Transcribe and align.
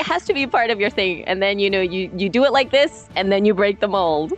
it 0.00 0.06
has 0.06 0.24
to 0.24 0.32
be 0.32 0.46
part 0.46 0.70
of 0.70 0.80
your 0.80 0.88
thing. 0.88 1.22
And 1.24 1.42
then, 1.42 1.58
you 1.58 1.68
know, 1.68 1.82
you, 1.82 2.10
you 2.16 2.30
do 2.30 2.44
it 2.44 2.52
like 2.52 2.70
this 2.70 3.06
and 3.16 3.30
then 3.30 3.44
you 3.44 3.52
break 3.52 3.80
the 3.80 3.88
mold. 3.88 4.32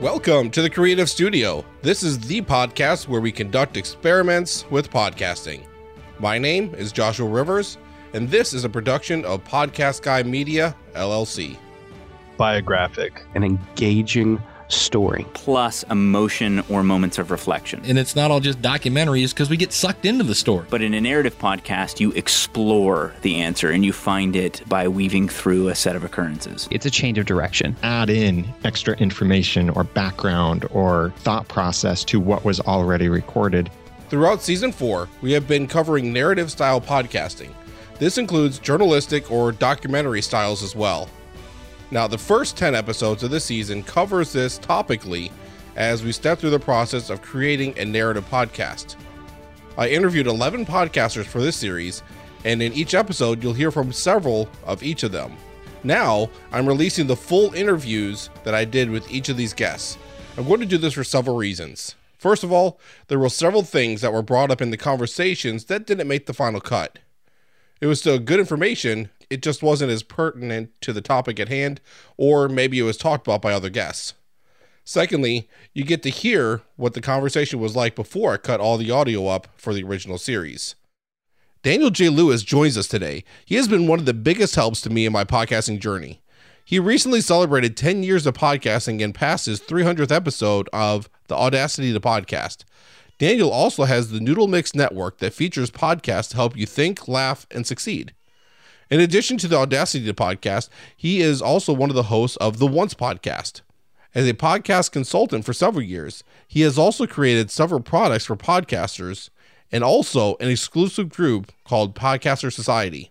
Welcome 0.00 0.50
to 0.52 0.62
the 0.62 0.70
Creative 0.70 1.08
Studio. 1.10 1.62
This 1.82 2.02
is 2.02 2.18
the 2.18 2.40
podcast 2.40 3.06
where 3.06 3.20
we 3.20 3.30
conduct 3.30 3.76
experiments 3.76 4.64
with 4.70 4.90
podcasting. 4.90 5.66
My 6.18 6.38
name 6.38 6.74
is 6.74 6.90
Joshua 6.90 7.28
Rivers, 7.28 7.76
and 8.14 8.30
this 8.30 8.54
is 8.54 8.64
a 8.64 8.68
production 8.68 9.26
of 9.26 9.44
Podcast 9.44 10.00
Guy 10.00 10.22
Media, 10.22 10.74
LLC. 10.94 11.58
Biographic. 12.38 13.26
An 13.34 13.44
engaging 13.44 14.42
story. 14.68 15.26
plus 15.34 15.82
emotion 15.84 16.62
or 16.68 16.82
moments 16.82 17.18
of 17.18 17.30
reflection. 17.30 17.80
And 17.84 17.98
it's 17.98 18.16
not 18.16 18.30
all 18.30 18.40
just 18.40 18.60
documentaries 18.62 19.30
because 19.30 19.48
we 19.50 19.56
get 19.56 19.72
sucked 19.72 20.04
into 20.04 20.24
the 20.24 20.34
story. 20.34 20.66
But 20.68 20.82
in 20.82 20.94
a 20.94 21.00
narrative 21.00 21.38
podcast, 21.38 22.00
you 22.00 22.12
explore 22.12 23.14
the 23.22 23.36
answer 23.36 23.70
and 23.70 23.84
you 23.84 23.92
find 23.92 24.34
it 24.36 24.62
by 24.68 24.88
weaving 24.88 25.28
through 25.28 25.68
a 25.68 25.74
set 25.74 25.96
of 25.96 26.04
occurrences. 26.04 26.68
It's 26.70 26.86
a 26.86 26.90
change 26.90 27.18
of 27.18 27.26
direction. 27.26 27.76
add 27.82 28.10
in 28.10 28.46
extra 28.64 28.94
information 28.96 29.70
or 29.70 29.84
background 29.84 30.66
or 30.70 31.12
thought 31.18 31.46
process 31.48 32.04
to 32.04 32.20
what 32.20 32.44
was 32.44 32.60
already 32.60 33.08
recorded. 33.08 33.70
Throughout 34.08 34.42
season 34.42 34.72
four, 34.72 35.08
we 35.20 35.32
have 35.32 35.48
been 35.48 35.66
covering 35.66 36.12
narrative 36.12 36.50
style 36.50 36.80
podcasting. 36.80 37.50
This 37.98 38.18
includes 38.18 38.58
journalistic 38.58 39.30
or 39.30 39.52
documentary 39.52 40.22
styles 40.22 40.62
as 40.62 40.76
well. 40.76 41.08
Now, 41.90 42.06
the 42.08 42.18
first 42.18 42.56
10 42.56 42.74
episodes 42.74 43.22
of 43.22 43.30
the 43.30 43.38
season 43.38 43.82
covers 43.82 44.32
this 44.32 44.58
topically 44.58 45.30
as 45.76 46.02
we 46.02 46.10
step 46.10 46.38
through 46.38 46.50
the 46.50 46.58
process 46.58 47.10
of 47.10 47.22
creating 47.22 47.78
a 47.78 47.84
narrative 47.84 48.28
podcast. 48.28 48.96
I 49.78 49.88
interviewed 49.88 50.26
11 50.26 50.66
podcasters 50.66 51.26
for 51.26 51.40
this 51.40 51.56
series, 51.56 52.02
and 52.44 52.60
in 52.62 52.72
each 52.72 52.94
episode, 52.94 53.42
you'll 53.42 53.52
hear 53.52 53.70
from 53.70 53.92
several 53.92 54.48
of 54.64 54.82
each 54.82 55.02
of 55.02 55.12
them. 55.12 55.36
Now, 55.84 56.30
I'm 56.50 56.66
releasing 56.66 57.06
the 57.06 57.14
full 57.14 57.54
interviews 57.54 58.30
that 58.42 58.54
I 58.54 58.64
did 58.64 58.90
with 58.90 59.08
each 59.10 59.28
of 59.28 59.36
these 59.36 59.54
guests. 59.54 59.96
I'm 60.36 60.48
going 60.48 60.60
to 60.60 60.66
do 60.66 60.78
this 60.78 60.94
for 60.94 61.04
several 61.04 61.36
reasons. 61.36 61.94
First 62.18 62.42
of 62.42 62.50
all, 62.50 62.80
there 63.06 63.18
were 63.18 63.28
several 63.28 63.62
things 63.62 64.00
that 64.00 64.12
were 64.12 64.22
brought 64.22 64.50
up 64.50 64.60
in 64.60 64.70
the 64.70 64.76
conversations 64.76 65.66
that 65.66 65.86
didn't 65.86 66.08
make 66.08 66.26
the 66.26 66.34
final 66.34 66.60
cut. 66.60 66.98
It 67.80 67.86
was 67.86 68.00
still 68.00 68.18
good 68.18 68.40
information, 68.40 69.10
it 69.28 69.42
just 69.42 69.62
wasn't 69.62 69.90
as 69.90 70.02
pertinent 70.02 70.70
to 70.82 70.92
the 70.92 71.00
topic 71.00 71.38
at 71.40 71.48
hand, 71.48 71.80
or 72.16 72.48
maybe 72.48 72.78
it 72.78 72.84
was 72.84 72.96
talked 72.96 73.26
about 73.26 73.42
by 73.42 73.52
other 73.52 73.70
guests. 73.70 74.14
Secondly, 74.84 75.48
you 75.74 75.84
get 75.84 76.02
to 76.04 76.10
hear 76.10 76.62
what 76.76 76.94
the 76.94 77.00
conversation 77.00 77.58
was 77.58 77.74
like 77.74 77.96
before 77.96 78.32
I 78.32 78.36
cut 78.36 78.60
all 78.60 78.78
the 78.78 78.90
audio 78.92 79.26
up 79.26 79.48
for 79.56 79.74
the 79.74 79.82
original 79.82 80.16
series. 80.16 80.76
Daniel 81.62 81.90
J. 81.90 82.08
Lewis 82.08 82.44
joins 82.44 82.78
us 82.78 82.86
today. 82.86 83.24
He 83.44 83.56
has 83.56 83.66
been 83.66 83.88
one 83.88 83.98
of 83.98 84.06
the 84.06 84.14
biggest 84.14 84.54
helps 84.54 84.80
to 84.82 84.90
me 84.90 85.04
in 85.04 85.12
my 85.12 85.24
podcasting 85.24 85.80
journey. 85.80 86.22
He 86.64 86.78
recently 86.78 87.20
celebrated 87.20 87.76
10 87.76 88.04
years 88.04 88.26
of 88.26 88.34
podcasting 88.34 89.02
and 89.02 89.12
passed 89.12 89.46
his 89.46 89.60
300th 89.60 90.12
episode 90.12 90.68
of 90.72 91.10
The 91.26 91.34
Audacity 91.34 91.92
to 91.92 92.00
Podcast. 92.00 92.64
Daniel 93.18 93.50
also 93.50 93.84
has 93.84 94.10
the 94.10 94.20
Noodle 94.20 94.46
Mix 94.46 94.74
Network 94.74 95.18
that 95.18 95.32
features 95.32 95.70
podcasts 95.70 96.30
to 96.30 96.36
help 96.36 96.56
you 96.56 96.66
think, 96.66 97.08
laugh, 97.08 97.46
and 97.50 97.66
succeed. 97.66 98.14
In 98.90 99.00
addition 99.00 99.38
to 99.38 99.48
the 99.48 99.56
Audacity 99.56 100.04
to 100.04 100.14
Podcast, 100.14 100.68
he 100.96 101.20
is 101.20 101.40
also 101.40 101.72
one 101.72 101.90
of 101.90 101.96
the 101.96 102.04
hosts 102.04 102.36
of 102.36 102.58
the 102.58 102.66
Once 102.66 102.94
Podcast. 102.94 103.62
As 104.14 104.28
a 104.28 104.34
podcast 104.34 104.92
consultant 104.92 105.44
for 105.44 105.52
several 105.52 105.82
years, 105.82 106.24
he 106.46 106.60
has 106.60 106.78
also 106.78 107.06
created 107.06 107.50
several 107.50 107.80
products 107.80 108.26
for 108.26 108.36
podcasters 108.36 109.30
and 109.72 109.82
also 109.82 110.36
an 110.36 110.48
exclusive 110.48 111.08
group 111.08 111.52
called 111.64 111.94
Podcaster 111.94 112.52
Society. 112.52 113.10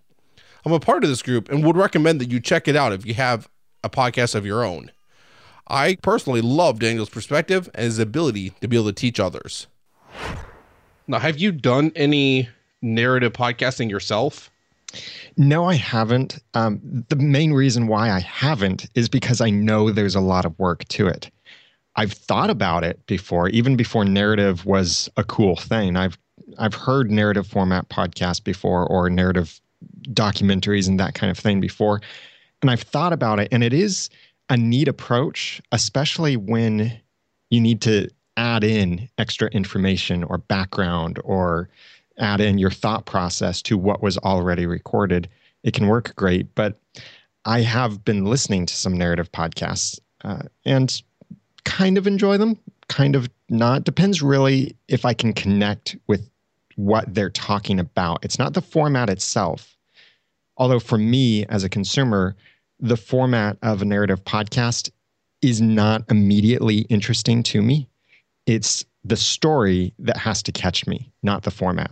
I'm 0.65 0.71
a 0.71 0.79
part 0.79 1.03
of 1.03 1.09
this 1.09 1.21
group 1.21 1.49
and 1.49 1.63
would 1.63 1.77
recommend 1.77 2.21
that 2.21 2.31
you 2.31 2.39
check 2.39 2.67
it 2.67 2.75
out 2.75 2.93
if 2.93 3.05
you 3.05 3.13
have 3.15 3.49
a 3.83 3.89
podcast 3.89 4.33
of 4.33 4.45
your 4.45 4.63
own. 4.63 4.91
I 5.67 5.95
personally 6.01 6.41
love 6.41 6.79
Daniel's 6.79 7.09
perspective 7.09 7.69
and 7.73 7.85
his 7.85 7.99
ability 7.99 8.51
to 8.61 8.67
be 8.67 8.77
able 8.77 8.87
to 8.87 8.93
teach 8.93 9.19
others. 9.19 9.67
Now, 11.07 11.19
have 11.19 11.37
you 11.37 11.51
done 11.51 11.91
any 11.95 12.49
narrative 12.81 13.33
podcasting 13.33 13.89
yourself? 13.89 14.49
No, 15.37 15.65
I 15.65 15.75
haven't. 15.75 16.39
Um, 16.53 16.79
the 17.09 17.15
main 17.15 17.53
reason 17.53 17.87
why 17.87 18.09
I 18.09 18.19
haven't 18.19 18.89
is 18.95 19.09
because 19.09 19.41
I 19.41 19.49
know 19.49 19.91
there's 19.91 20.15
a 20.15 20.21
lot 20.21 20.45
of 20.45 20.57
work 20.57 20.85
to 20.89 21.07
it. 21.07 21.29
I've 21.95 22.13
thought 22.13 22.49
about 22.49 22.83
it 22.83 23.05
before, 23.05 23.49
even 23.49 23.75
before 23.75 24.05
narrative 24.05 24.65
was 24.65 25.09
a 25.17 25.23
cool 25.23 25.55
thing. 25.55 25.95
I've 25.95 26.17
I've 26.57 26.73
heard 26.73 27.11
narrative 27.11 27.47
format 27.47 27.89
podcasts 27.89 28.43
before 28.43 28.85
or 28.87 29.09
narrative 29.09 29.59
documentaries 30.09 30.87
and 30.87 30.99
that 30.99 31.15
kind 31.15 31.31
of 31.31 31.37
thing 31.37 31.59
before. 31.59 32.01
And 32.61 32.71
I've 32.71 32.81
thought 32.81 33.13
about 33.13 33.39
it, 33.39 33.49
and 33.51 33.63
it 33.63 33.73
is 33.73 34.09
a 34.49 34.57
neat 34.57 34.87
approach, 34.87 35.61
especially 35.71 36.37
when 36.37 36.97
you 37.49 37.61
need 37.61 37.81
to 37.81 38.09
add 38.37 38.63
in 38.63 39.09
extra 39.17 39.49
information 39.49 40.23
or 40.23 40.37
background 40.37 41.19
or 41.23 41.69
add 42.17 42.41
in 42.41 42.57
your 42.57 42.71
thought 42.71 43.05
process 43.05 43.61
to 43.63 43.77
what 43.77 44.01
was 44.01 44.17
already 44.19 44.65
recorded. 44.65 45.29
It 45.63 45.73
can 45.73 45.87
work 45.87 46.13
great, 46.15 46.53
but 46.55 46.79
I 47.45 47.61
have 47.61 48.03
been 48.03 48.25
listening 48.25 48.65
to 48.65 48.75
some 48.75 48.97
narrative 48.97 49.31
podcasts 49.31 49.99
uh, 50.23 50.43
and 50.65 51.01
kind 51.63 51.97
of 51.97 52.07
enjoy 52.07 52.37
them, 52.37 52.57
kind 52.87 53.15
of 53.15 53.29
not. 53.49 53.83
Depends 53.83 54.21
really 54.21 54.75
if 54.87 55.05
I 55.05 55.13
can 55.13 55.33
connect 55.33 55.95
with 56.07 56.29
what 56.75 57.13
they're 57.13 57.29
talking 57.29 57.79
about. 57.79 58.23
It's 58.23 58.39
not 58.39 58.53
the 58.53 58.61
format 58.61 59.09
itself. 59.09 59.75
Although, 60.57 60.79
for 60.79 60.97
me 60.97 61.45
as 61.47 61.63
a 61.63 61.69
consumer, 61.69 62.35
the 62.79 62.97
format 62.97 63.57
of 63.61 63.81
a 63.81 63.85
narrative 63.85 64.23
podcast 64.23 64.89
is 65.41 65.61
not 65.61 66.03
immediately 66.09 66.79
interesting 66.89 67.43
to 67.43 67.61
me. 67.61 67.87
It's 68.45 68.85
the 69.03 69.17
story 69.17 69.93
that 69.99 70.17
has 70.17 70.41
to 70.43 70.51
catch 70.51 70.87
me, 70.87 71.11
not 71.23 71.43
the 71.43 71.51
format. 71.51 71.91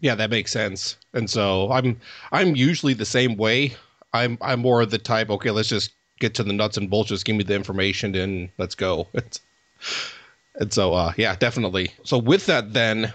Yeah, 0.00 0.14
that 0.14 0.30
makes 0.30 0.50
sense. 0.50 0.96
And 1.12 1.28
so 1.28 1.70
I'm 1.70 2.00
I'm 2.32 2.56
usually 2.56 2.94
the 2.94 3.04
same 3.04 3.36
way. 3.36 3.74
I'm 4.12 4.38
I'm 4.40 4.60
more 4.60 4.80
of 4.80 4.90
the 4.90 4.98
type, 4.98 5.30
okay, 5.30 5.50
let's 5.50 5.68
just 5.68 5.92
get 6.18 6.34
to 6.34 6.42
the 6.42 6.52
nuts 6.52 6.76
and 6.76 6.90
bolts, 6.90 7.10
just 7.10 7.24
give 7.24 7.36
me 7.36 7.44
the 7.44 7.54
information 7.54 8.14
and 8.14 8.50
let's 8.58 8.74
go. 8.74 9.08
And 10.56 10.72
so 10.72 10.92
uh 10.92 11.12
yeah, 11.16 11.36
definitely. 11.36 11.92
So 12.02 12.18
with 12.18 12.44
that 12.46 12.72
then 12.72 13.14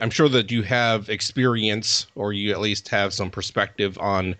I'm 0.00 0.10
sure 0.10 0.28
that 0.30 0.50
you 0.50 0.62
have 0.62 1.08
experience 1.08 2.06
or 2.16 2.32
you 2.32 2.50
at 2.50 2.60
least 2.60 2.88
have 2.88 3.14
some 3.14 3.30
perspective 3.30 3.96
on 3.98 4.34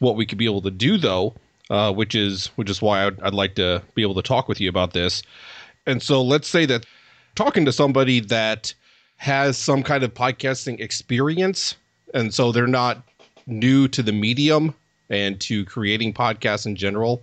what 0.00 0.16
we 0.16 0.26
could 0.26 0.38
be 0.38 0.46
able 0.46 0.62
to 0.62 0.70
do 0.70 0.98
though, 0.98 1.34
uh, 1.70 1.92
which 1.92 2.14
is 2.14 2.46
which 2.56 2.70
is 2.70 2.82
why 2.82 3.06
I'd, 3.06 3.20
I'd 3.20 3.34
like 3.34 3.54
to 3.56 3.82
be 3.94 4.02
able 4.02 4.14
to 4.14 4.22
talk 4.22 4.48
with 4.48 4.60
you 4.60 4.68
about 4.68 4.94
this. 4.94 5.22
And 5.86 6.02
so 6.02 6.22
let's 6.22 6.48
say 6.48 6.66
that 6.66 6.86
talking 7.34 7.64
to 7.64 7.72
somebody 7.72 8.20
that 8.20 8.74
has 9.16 9.56
some 9.56 9.82
kind 9.82 10.02
of 10.02 10.14
podcasting 10.14 10.80
experience 10.80 11.76
and 12.14 12.32
so 12.34 12.52
they're 12.52 12.66
not 12.66 13.02
new 13.46 13.88
to 13.88 14.02
the 14.02 14.12
medium 14.12 14.74
and 15.08 15.40
to 15.40 15.64
creating 15.64 16.12
podcasts 16.12 16.66
in 16.66 16.76
general 16.76 17.22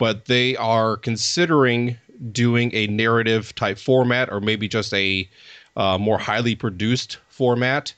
but 0.00 0.24
they 0.24 0.56
are 0.56 0.96
considering 0.96 1.96
doing 2.32 2.70
a 2.74 2.86
narrative 2.88 3.54
type 3.54 3.78
format 3.78 4.30
or 4.32 4.40
maybe 4.40 4.68
just 4.68 4.92
a 4.94 5.28
uh, 5.76 5.98
more 5.98 6.18
highly 6.18 6.54
produced 6.54 7.18
format. 7.28 7.94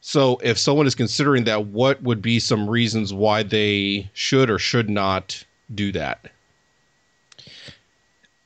So 0.00 0.38
if 0.42 0.58
someone 0.58 0.86
is 0.86 0.94
considering 0.94 1.44
that 1.44 1.66
what 1.66 2.02
would 2.02 2.22
be 2.22 2.38
some 2.38 2.68
reasons 2.68 3.12
why 3.12 3.42
they 3.42 4.10
should 4.14 4.48
or 4.48 4.58
should 4.58 4.88
not 4.88 5.44
do 5.74 5.92
that? 5.92 6.30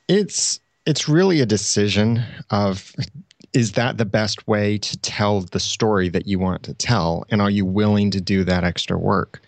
It's 0.09 0.61
it's 0.87 1.09
really 1.09 1.41
a 1.41 1.47
decision 1.47 2.23
of 2.51 2.93
is 3.53 3.73
that 3.73 3.99
the 3.99 4.05
best 4.05 4.47
way 4.49 4.79
to 4.79 4.97
tell 4.99 5.43
the 5.43 5.61
story 5.61 6.09
that 6.09 6.27
you 6.27 6.39
want 6.39 6.63
to 6.63 6.75
tell? 6.75 7.25
And 7.29 7.43
are 7.43 7.51
you 7.51 7.67
willing 7.67 8.11
to 8.13 8.21
do 8.21 8.45
that 8.45 8.65
extra 8.65 8.99
work? 8.99 9.43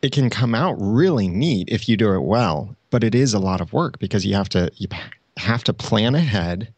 It 0.00 0.12
can 0.12 0.30
come 0.30 0.54
out 0.54 0.76
really 0.78 1.28
neat 1.28 1.68
if 1.70 1.88
you 1.88 1.96
do 1.96 2.14
it 2.14 2.22
well 2.22 2.74
but 2.94 3.02
it 3.02 3.12
is 3.12 3.34
a 3.34 3.40
lot 3.40 3.60
of 3.60 3.72
work 3.72 3.98
because 3.98 4.24
you 4.24 4.36
have 4.36 4.48
to 4.48 4.70
you 4.76 4.86
have 5.36 5.64
to 5.64 5.72
plan 5.72 6.14
ahead. 6.14 6.72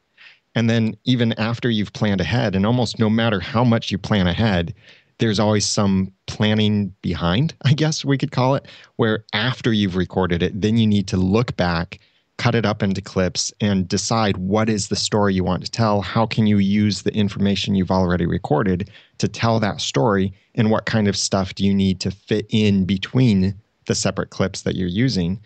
And 0.55 0.71
then 0.71 0.97
even 1.05 1.35
after 1.35 1.69
you've 1.69 1.93
planned 1.93 2.23
ahead 2.23 2.56
and 2.56 2.65
almost 2.65 2.99
no 2.99 3.11
matter 3.11 3.38
how 3.38 3.62
much 3.62 3.91
you 3.91 3.99
plan 3.99 4.26
ahead 4.26 4.73
there's 5.19 5.38
always 5.38 5.67
some 5.67 6.12
planning 6.26 6.94
behind 7.03 7.55
i 7.62 7.73
guess 7.73 8.05
we 8.05 8.19
could 8.19 8.32
call 8.32 8.55
it 8.55 8.67
where 8.97 9.25
after 9.32 9.73
you've 9.73 9.97
recorded 9.97 10.43
it 10.43 10.59
then 10.59 10.76
you 10.76 10.87
need 10.87 11.09
to 11.09 11.17
look 11.17 11.56
back 11.56 11.99
cut 12.38 12.55
it 12.55 12.67
up 12.67 12.83
into 12.83 13.00
clips 13.00 13.53
and 13.61 13.88
decide 13.88 14.37
what 14.37 14.69
is 14.69 14.88
the 14.88 14.97
story 14.97 15.35
you 15.35 15.43
want 15.43 15.65
to 15.65 15.71
tell. 15.71 16.03
How 16.03 16.27
can 16.27 16.47
you 16.47 16.59
use 16.59 17.03
the 17.03 17.15
information 17.15 17.75
you've 17.75 17.91
already 17.91 18.27
recorded 18.27 18.91
to 19.19 19.29
tell 19.29 19.59
that 19.61 19.81
story? 19.81 20.33
And 20.55 20.71
what 20.71 20.87
kind 20.87 21.09
of 21.09 21.17
stuff 21.17 21.55
do 21.55 21.65
you 21.65 21.75
need 21.75 22.00
to 22.00 22.11
fit 22.11 22.47
in 22.50 22.85
between 22.85 23.55
the 23.87 23.94
separate 23.94 24.31
clips 24.31 24.62
that 24.62 24.77
you're 24.77 24.88
using? 24.88 25.41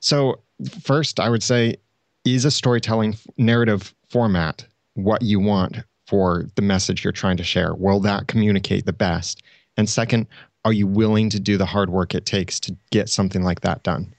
So 0.00 0.40
first 0.82 1.18
i 1.18 1.28
would 1.28 1.42
say 1.42 1.76
is 2.24 2.44
a 2.44 2.50
storytelling 2.50 3.16
narrative 3.38 3.94
format 4.08 4.66
what 4.94 5.22
you 5.22 5.40
want 5.40 5.78
for 6.06 6.44
the 6.56 6.62
message 6.62 7.04
you're 7.04 7.12
trying 7.12 7.36
to 7.36 7.44
share? 7.44 7.72
Will 7.74 8.00
that 8.00 8.26
communicate 8.26 8.84
the 8.84 8.92
best? 8.92 9.42
And 9.76 9.88
second, 9.88 10.26
are 10.64 10.72
you 10.72 10.86
willing 10.86 11.30
to 11.30 11.40
do 11.40 11.56
the 11.56 11.64
hard 11.64 11.88
work 11.88 12.14
it 12.14 12.26
takes 12.26 12.58
to 12.60 12.76
get 12.90 13.08
something 13.08 13.42
like 13.42 13.60
that 13.60 13.82
done? 13.84 14.12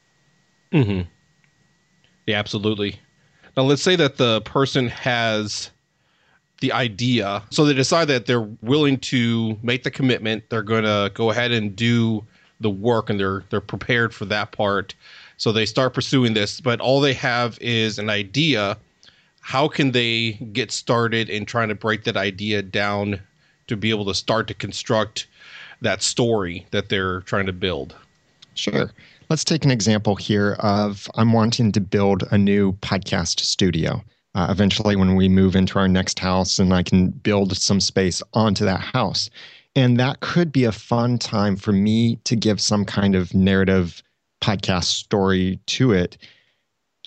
Mm-hmm. 0.74 1.02
Yeah, 2.28 2.40
absolutely. 2.40 3.00
Now, 3.58 3.64
let's 3.64 3.82
say 3.82 3.96
that 3.98 4.18
the 4.18 4.42
person 4.42 4.88
has 4.90 5.72
the 6.62 6.72
idea. 6.72 7.44
So 7.50 7.66
they 7.66 7.74
decide 7.74 8.08
that 8.08 8.28
they're 8.28 8.48
willing 8.62 8.98
to 9.00 9.58
make 9.64 9.84
the 9.84 9.92
commitment. 9.92 10.50
They're 10.50 10.64
going 10.64 10.84
to 10.84 11.12
go 11.14 11.32
ahead 11.32 11.52
and 11.52 11.76
do 11.76 12.24
the 12.62 12.70
work 12.70 13.10
and 13.10 13.20
they're 13.20 13.44
they're 13.50 13.60
prepared 13.60 14.14
for 14.14 14.26
that 14.26 14.52
part. 14.52 14.96
So 15.38 15.52
they 15.52 15.66
start 15.66 15.96
pursuing 15.96 16.36
this, 16.36 16.62
but 16.62 16.80
all 16.80 17.02
they 17.02 17.16
have 17.16 17.58
is 17.60 17.98
an 17.98 18.10
idea. 18.10 18.78
How 19.40 19.68
can 19.68 19.92
they 19.92 20.34
get 20.54 20.72
started 20.72 21.30
in 21.30 21.46
trying 21.46 21.70
to 21.70 21.76
break 21.76 22.04
that 22.04 22.16
idea 22.16 22.62
down 22.62 23.20
to 23.66 23.76
be 23.76 23.90
able 23.90 24.06
to 24.06 24.14
start 24.14 24.48
to 24.50 24.54
construct 24.54 25.28
that 25.82 26.04
story 26.04 26.68
that 26.70 26.90
they're 26.90 27.22
trying 27.22 27.48
to 27.48 27.54
build? 27.54 27.96
Sure. 28.54 28.92
Let's 29.32 29.46
take 29.46 29.64
an 29.64 29.72
example 29.72 30.18
here 30.18 30.58
of 30.60 31.10
I'm 31.16 31.32
wanting 31.32 31.72
to 31.72 31.80
build 31.80 32.26
a 32.32 32.38
new 32.38 32.74
podcast 32.74 33.40
studio. 33.40 34.04
Uh, 34.36 34.48
eventually, 34.50 34.98
when 34.98 35.16
we 35.16 35.30
move 35.30 35.56
into 35.56 35.80
our 35.80 35.88
next 35.88 36.20
house, 36.20 36.60
and 36.60 36.74
I 36.74 36.84
can 36.84 37.12
build 37.12 37.56
some 37.56 37.80
space 37.80 38.22
onto 38.34 38.66
that 38.66 38.82
house. 38.82 39.30
And 39.74 39.98
that 40.02 40.20
could 40.20 40.52
be 40.52 40.66
a 40.66 40.74
fun 40.74 41.18
time 41.18 41.56
for 41.56 41.72
me 41.72 42.18
to 42.26 42.36
give 42.36 42.60
some 42.60 42.84
kind 42.84 43.16
of 43.16 43.34
narrative 43.34 44.04
podcast 44.44 44.84
story 44.84 45.62
to 45.68 45.94
it. 45.94 46.18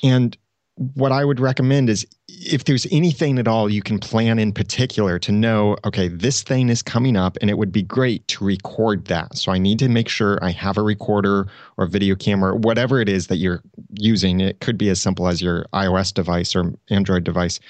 And 0.02 0.34
what 0.76 1.12
I 1.12 1.24
would 1.24 1.38
recommend 1.38 1.88
is 1.88 2.06
if 2.28 2.64
there's 2.64 2.86
anything 2.90 3.38
at 3.38 3.46
all 3.46 3.70
you 3.70 3.82
can 3.82 3.98
plan 3.98 4.38
in 4.40 4.52
particular 4.52 5.18
to 5.20 5.30
know, 5.30 5.76
okay, 5.84 6.08
this 6.08 6.42
thing 6.42 6.68
is 6.68 6.82
coming 6.82 7.16
up 7.16 7.38
and 7.40 7.48
it 7.48 7.58
would 7.58 7.70
be 7.70 7.82
great 7.82 8.26
to 8.28 8.44
record 8.44 9.04
that. 9.06 9.36
So 9.36 9.52
I 9.52 9.58
need 9.58 9.78
to 9.78 9.88
make 9.88 10.08
sure 10.08 10.38
I 10.42 10.50
have 10.50 10.76
a 10.76 10.82
recorder 10.82 11.46
or 11.76 11.86
video 11.86 12.16
camera, 12.16 12.56
whatever 12.56 13.00
it 13.00 13.08
is 13.08 13.28
that 13.28 13.36
you're 13.36 13.62
using. 13.98 14.40
It 14.40 14.60
could 14.60 14.76
be 14.76 14.88
as 14.88 15.00
simple 15.00 15.28
as 15.28 15.40
your 15.40 15.64
iOS 15.72 16.12
device 16.12 16.56
or 16.56 16.72
Android 16.90 17.22
device, 17.22 17.60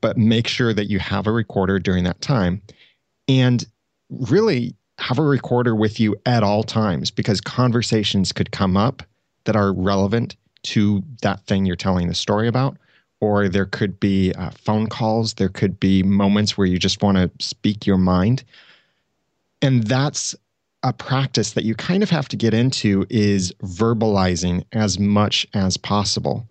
but 0.00 0.16
make 0.16 0.48
sure 0.48 0.72
that 0.72 0.88
you 0.88 0.98
have 1.00 1.26
a 1.26 1.32
recorder 1.32 1.78
during 1.78 2.04
that 2.04 2.20
time. 2.22 2.62
And 3.28 3.66
really 4.08 4.74
have 4.98 5.18
a 5.18 5.22
recorder 5.22 5.76
with 5.76 6.00
you 6.00 6.16
at 6.24 6.42
all 6.42 6.62
times 6.62 7.10
because 7.10 7.42
conversations 7.42 8.32
could 8.32 8.52
come 8.52 8.74
up 8.74 9.02
that 9.44 9.54
are 9.54 9.72
relevant 9.72 10.34
to 10.64 11.02
that 11.22 11.44
thing 11.46 11.66
you're 11.66 11.76
telling 11.76 12.08
the 12.08 12.14
story 12.14 12.48
about. 12.48 12.76
Or 13.20 13.48
there 13.48 13.66
could 13.66 13.98
be 13.98 14.32
uh, 14.34 14.50
phone 14.50 14.86
calls. 14.86 15.34
There 15.34 15.48
could 15.48 15.80
be 15.80 16.02
moments 16.02 16.56
where 16.56 16.66
you 16.66 16.78
just 16.78 17.02
want 17.02 17.16
to 17.16 17.30
speak 17.44 17.86
your 17.86 17.98
mind. 17.98 18.44
And 19.60 19.84
that's 19.84 20.36
a 20.84 20.92
practice 20.92 21.52
that 21.52 21.64
you 21.64 21.74
kind 21.74 22.02
of 22.02 22.10
have 22.10 22.28
to 22.28 22.36
get 22.36 22.54
into 22.54 23.04
is 23.10 23.52
verbalizing 23.62 24.64
as 24.72 24.98
much 24.98 25.46
as 25.54 25.76
possible. 25.76 26.46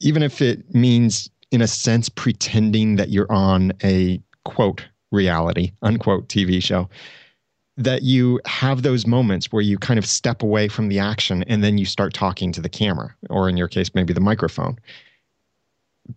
Even 0.00 0.22
if 0.22 0.42
it 0.42 0.74
means, 0.74 1.30
in 1.50 1.62
a 1.62 1.66
sense, 1.66 2.08
pretending 2.08 2.96
that 2.96 3.08
you're 3.08 3.30
on 3.32 3.72
a 3.82 4.20
quote 4.44 4.84
reality, 5.10 5.72
unquote 5.82 6.28
TV 6.28 6.62
show, 6.62 6.88
that 7.80 8.02
you 8.02 8.38
have 8.44 8.82
those 8.82 9.06
moments 9.06 9.50
where 9.50 9.62
you 9.62 9.78
kind 9.78 9.98
of 9.98 10.04
step 10.04 10.42
away 10.42 10.68
from 10.68 10.88
the 10.88 10.98
action 10.98 11.42
and 11.44 11.64
then 11.64 11.78
you 11.78 11.86
start 11.86 12.12
talking 12.12 12.52
to 12.52 12.60
the 12.60 12.68
camera, 12.68 13.14
or 13.30 13.48
in 13.48 13.56
your 13.56 13.68
case, 13.68 13.94
maybe 13.94 14.12
the 14.12 14.20
microphone. 14.20 14.78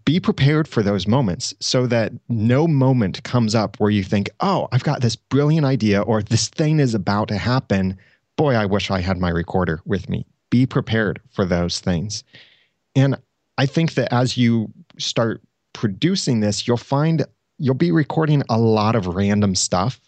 Be 0.04 0.20
prepared 0.20 0.68
for 0.68 0.84
those 0.84 1.08
moments 1.08 1.54
so 1.62 1.88
that 1.88 2.12
no 2.28 2.68
moment 2.68 3.24
comes 3.24 3.56
up 3.56 3.80
where 3.80 3.92
you 3.92 4.04
think, 4.04 4.30
oh, 4.42 4.68
I've 4.74 4.84
got 4.84 5.02
this 5.02 5.16
brilliant 5.16 5.66
idea 5.66 6.02
or 6.02 6.22
this 6.22 6.50
thing 6.50 6.80
is 6.82 6.94
about 6.94 7.30
to 7.30 7.38
happen. 7.38 7.98
Boy, 8.36 8.56
I 8.56 8.66
wish 8.66 8.92
I 8.92 9.00
had 9.00 9.18
my 9.18 9.30
recorder 9.30 9.82
with 9.86 10.10
me. 10.10 10.26
Be 10.50 10.66
prepared 10.66 11.22
for 11.32 11.46
those 11.46 11.80
things. 11.80 12.26
And 12.94 13.18
I 13.58 13.68
think 13.68 13.94
that 13.94 14.12
as 14.12 14.36
you 14.36 14.70
start 14.98 15.42
producing 15.72 16.42
this, 16.42 16.68
you'll 16.68 16.76
find 16.76 17.26
you'll 17.58 17.74
be 17.76 17.92
recording 17.92 18.44
a 18.50 18.60
lot 18.60 18.96
of 18.96 19.08
random 19.08 19.56
stuff 19.56 20.02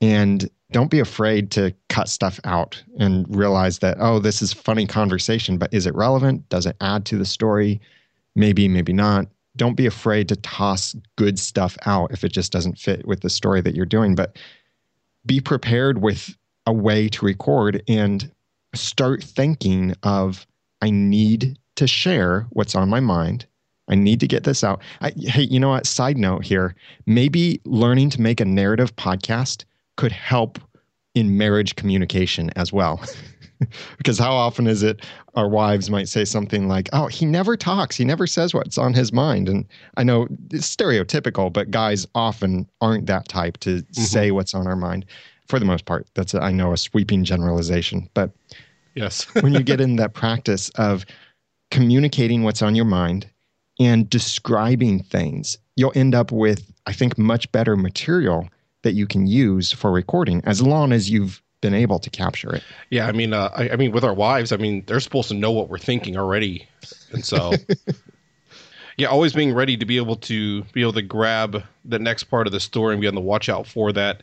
and 0.00 0.48
don't 0.72 0.90
be 0.90 1.00
afraid 1.00 1.50
to 1.52 1.74
cut 1.88 2.08
stuff 2.08 2.38
out 2.44 2.82
and 2.98 3.26
realize 3.34 3.80
that 3.80 3.96
oh 4.00 4.18
this 4.18 4.42
is 4.42 4.52
funny 4.52 4.86
conversation 4.86 5.58
but 5.58 5.72
is 5.72 5.86
it 5.86 5.94
relevant? 5.94 6.48
Does 6.48 6.66
it 6.66 6.76
add 6.80 7.04
to 7.06 7.18
the 7.18 7.24
story? 7.24 7.80
Maybe 8.34 8.68
maybe 8.68 8.92
not. 8.92 9.26
Don't 9.56 9.76
be 9.76 9.86
afraid 9.86 10.28
to 10.28 10.36
toss 10.36 10.94
good 11.16 11.38
stuff 11.38 11.76
out 11.86 12.12
if 12.12 12.24
it 12.24 12.32
just 12.32 12.52
doesn't 12.52 12.78
fit 12.78 13.06
with 13.06 13.20
the 13.20 13.30
story 13.30 13.60
that 13.60 13.74
you're 13.74 13.86
doing 13.86 14.14
but 14.14 14.38
be 15.26 15.40
prepared 15.40 16.02
with 16.02 16.36
a 16.66 16.72
way 16.72 17.08
to 17.08 17.24
record 17.24 17.82
and 17.88 18.30
start 18.74 19.22
thinking 19.22 19.94
of 20.02 20.46
i 20.80 20.88
need 20.90 21.58
to 21.80 21.86
share 21.86 22.46
what's 22.50 22.74
on 22.74 22.90
my 22.90 23.00
mind. 23.00 23.46
I 23.88 23.94
need 23.94 24.20
to 24.20 24.28
get 24.28 24.44
this 24.44 24.62
out. 24.62 24.82
I, 25.00 25.12
hey, 25.16 25.44
you 25.44 25.58
know 25.58 25.70
what? 25.70 25.86
Side 25.86 26.18
note 26.18 26.44
here. 26.44 26.74
Maybe 27.06 27.58
learning 27.64 28.10
to 28.10 28.20
make 28.20 28.38
a 28.38 28.44
narrative 28.44 28.94
podcast 28.96 29.64
could 29.96 30.12
help 30.12 30.58
in 31.14 31.36
marriage 31.36 31.76
communication 31.76 32.50
as 32.56 32.72
well. 32.72 33.02
because 33.98 34.18
how 34.18 34.32
often 34.32 34.66
is 34.66 34.82
it 34.82 35.04
our 35.34 35.48
wives 35.48 35.90
might 35.90 36.08
say 36.08 36.24
something 36.24 36.68
like, 36.68 36.88
"Oh, 36.92 37.06
he 37.06 37.26
never 37.26 37.56
talks. 37.56 37.96
He 37.96 38.04
never 38.04 38.26
says 38.26 38.54
what's 38.54 38.78
on 38.78 38.94
his 38.94 39.12
mind." 39.12 39.48
And 39.48 39.66
I 39.96 40.02
know 40.02 40.28
it's 40.50 40.74
stereotypical, 40.74 41.52
but 41.52 41.70
guys 41.70 42.06
often 42.14 42.68
aren't 42.80 43.06
that 43.06 43.28
type 43.28 43.58
to 43.58 43.76
mm-hmm. 43.76 44.02
say 44.02 44.30
what's 44.30 44.54
on 44.54 44.66
our 44.66 44.76
mind. 44.76 45.04
For 45.46 45.58
the 45.58 45.64
most 45.64 45.84
part, 45.84 46.06
that's 46.14 46.34
a, 46.34 46.40
I 46.40 46.52
know 46.52 46.72
a 46.72 46.76
sweeping 46.76 47.24
generalization, 47.24 48.08
but 48.14 48.30
yes, 48.94 49.24
when 49.40 49.52
you 49.52 49.62
get 49.62 49.80
in 49.80 49.96
that 49.96 50.14
practice 50.14 50.70
of 50.70 51.04
communicating 51.70 52.42
what's 52.42 52.62
on 52.62 52.74
your 52.74 52.84
mind 52.84 53.28
and 53.78 54.08
describing 54.08 55.02
things, 55.02 55.58
you'll 55.76 55.92
end 55.94 56.14
up 56.14 56.32
with, 56.32 56.72
I 56.86 56.92
think, 56.92 57.16
much 57.18 57.50
better 57.52 57.76
material 57.76 58.48
that 58.82 58.92
you 58.92 59.06
can 59.06 59.26
use 59.26 59.72
for 59.72 59.90
recording 59.90 60.42
as 60.44 60.62
long 60.62 60.92
as 60.92 61.10
you've 61.10 61.42
been 61.60 61.74
able 61.74 61.98
to 61.98 62.10
capture 62.10 62.54
it. 62.54 62.62
Yeah, 62.90 63.06
I 63.06 63.12
mean, 63.12 63.32
uh, 63.32 63.50
I, 63.54 63.70
I, 63.70 63.76
mean, 63.76 63.92
with 63.92 64.04
our 64.04 64.14
wives, 64.14 64.52
I 64.52 64.56
mean, 64.56 64.82
they're 64.86 65.00
supposed 65.00 65.28
to 65.28 65.34
know 65.34 65.50
what 65.50 65.68
we're 65.68 65.78
thinking 65.78 66.16
already, 66.16 66.66
and 67.12 67.24
so, 67.24 67.52
yeah, 68.96 69.08
always 69.08 69.32
being 69.32 69.52
ready 69.52 69.76
to 69.76 69.84
be 69.84 69.96
able 69.96 70.16
to 70.16 70.62
be 70.72 70.80
able 70.80 70.94
to 70.94 71.02
grab 71.02 71.62
the 71.84 71.98
next 71.98 72.24
part 72.24 72.46
of 72.46 72.52
the 72.52 72.60
story 72.60 72.94
and 72.94 73.00
be 73.00 73.08
on 73.08 73.14
the 73.14 73.20
watch 73.20 73.48
out 73.48 73.66
for 73.66 73.92
that. 73.92 74.22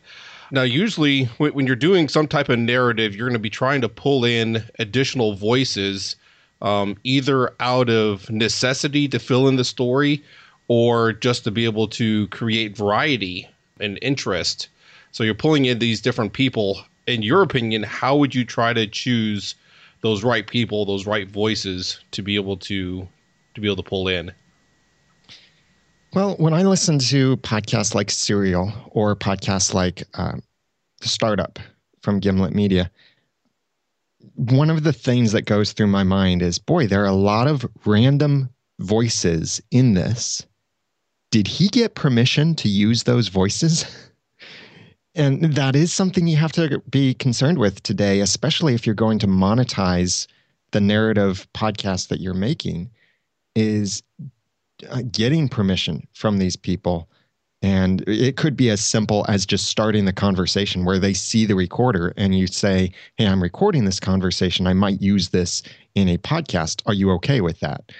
Now, 0.50 0.62
usually, 0.62 1.24
when, 1.38 1.52
when 1.52 1.66
you're 1.66 1.76
doing 1.76 2.08
some 2.08 2.26
type 2.26 2.48
of 2.48 2.58
narrative, 2.58 3.14
you're 3.14 3.28
going 3.28 3.34
to 3.34 3.38
be 3.38 3.50
trying 3.50 3.82
to 3.82 3.88
pull 3.88 4.24
in 4.24 4.64
additional 4.78 5.34
voices 5.34 6.16
um, 6.60 6.96
either 7.04 7.54
out 7.60 7.88
of 7.88 8.28
necessity 8.30 9.06
to 9.08 9.18
fill 9.18 9.46
in 9.46 9.56
the 9.56 9.64
story 9.64 10.24
or 10.66 11.12
just 11.12 11.44
to 11.44 11.50
be 11.50 11.64
able 11.64 11.86
to 11.88 12.26
create 12.28 12.76
variety 12.76 13.48
and 13.80 13.98
interest. 14.02 14.68
So 15.12 15.24
you're 15.24 15.34
pulling 15.34 15.64
in 15.64 15.78
these 15.78 16.00
different 16.00 16.32
people. 16.32 16.80
In 17.06 17.22
your 17.22 17.42
opinion, 17.42 17.82
how 17.82 18.16
would 18.16 18.34
you 18.34 18.44
try 18.44 18.72
to 18.72 18.86
choose 18.86 19.54
those 20.02 20.22
right 20.22 20.46
people, 20.46 20.84
those 20.84 21.06
right 21.06 21.28
voices 21.28 22.00
to 22.12 22.22
be 22.22 22.36
able 22.36 22.56
to 22.58 23.08
to 23.54 23.60
be 23.60 23.66
able 23.66 23.82
to 23.82 23.88
pull 23.88 24.08
in? 24.08 24.32
Well, 26.14 26.36
when 26.36 26.54
I 26.54 26.62
listen 26.62 26.98
to 27.00 27.36
podcasts 27.38 27.94
like 27.94 28.10
Serial 28.10 28.72
or 28.90 29.14
podcasts 29.14 29.74
like 29.74 30.04
uh, 30.14 30.34
Startup 31.02 31.58
from 32.02 32.18
Gimlet 32.18 32.54
Media, 32.54 32.90
one 34.36 34.70
of 34.70 34.84
the 34.84 34.92
things 34.92 35.32
that 35.32 35.42
goes 35.42 35.72
through 35.72 35.88
my 35.88 36.04
mind 36.04 36.42
is 36.42 36.58
boy, 36.58 36.86
there 36.86 37.02
are 37.02 37.06
a 37.06 37.12
lot 37.12 37.46
of 37.46 37.66
random 37.84 38.48
voices 38.78 39.60
in 39.70 39.94
this. 39.94 40.46
Did 41.30 41.46
he 41.46 41.68
get 41.68 41.94
permission 41.94 42.54
to 42.56 42.68
use 42.68 43.02
those 43.02 43.28
voices? 43.28 43.84
and 45.14 45.42
that 45.54 45.76
is 45.76 45.92
something 45.92 46.26
you 46.26 46.36
have 46.36 46.52
to 46.52 46.80
be 46.90 47.14
concerned 47.14 47.58
with 47.58 47.82
today, 47.82 48.20
especially 48.20 48.74
if 48.74 48.86
you're 48.86 48.94
going 48.94 49.18
to 49.18 49.26
monetize 49.26 50.26
the 50.70 50.80
narrative 50.80 51.46
podcast 51.54 52.08
that 52.08 52.20
you're 52.20 52.34
making, 52.34 52.90
is 53.54 54.02
uh, 54.90 55.02
getting 55.10 55.48
permission 55.48 56.06
from 56.12 56.38
these 56.38 56.56
people 56.56 57.08
and 57.62 58.04
it 58.06 58.36
could 58.36 58.56
be 58.56 58.70
as 58.70 58.84
simple 58.84 59.24
as 59.28 59.44
just 59.44 59.66
starting 59.66 60.04
the 60.04 60.12
conversation 60.12 60.84
where 60.84 60.98
they 60.98 61.12
see 61.12 61.44
the 61.44 61.56
recorder 61.56 62.14
and 62.16 62.38
you 62.38 62.46
say, 62.46 62.92
Hey, 63.16 63.26
I'm 63.26 63.42
recording 63.42 63.84
this 63.84 63.98
conversation. 63.98 64.66
I 64.66 64.74
might 64.74 65.02
use 65.02 65.30
this 65.30 65.62
in 65.94 66.08
a 66.08 66.18
podcast. 66.18 66.82
Are 66.86 66.94
you 66.94 67.10
okay 67.12 67.40
with 67.40 67.58
that? 67.60 67.90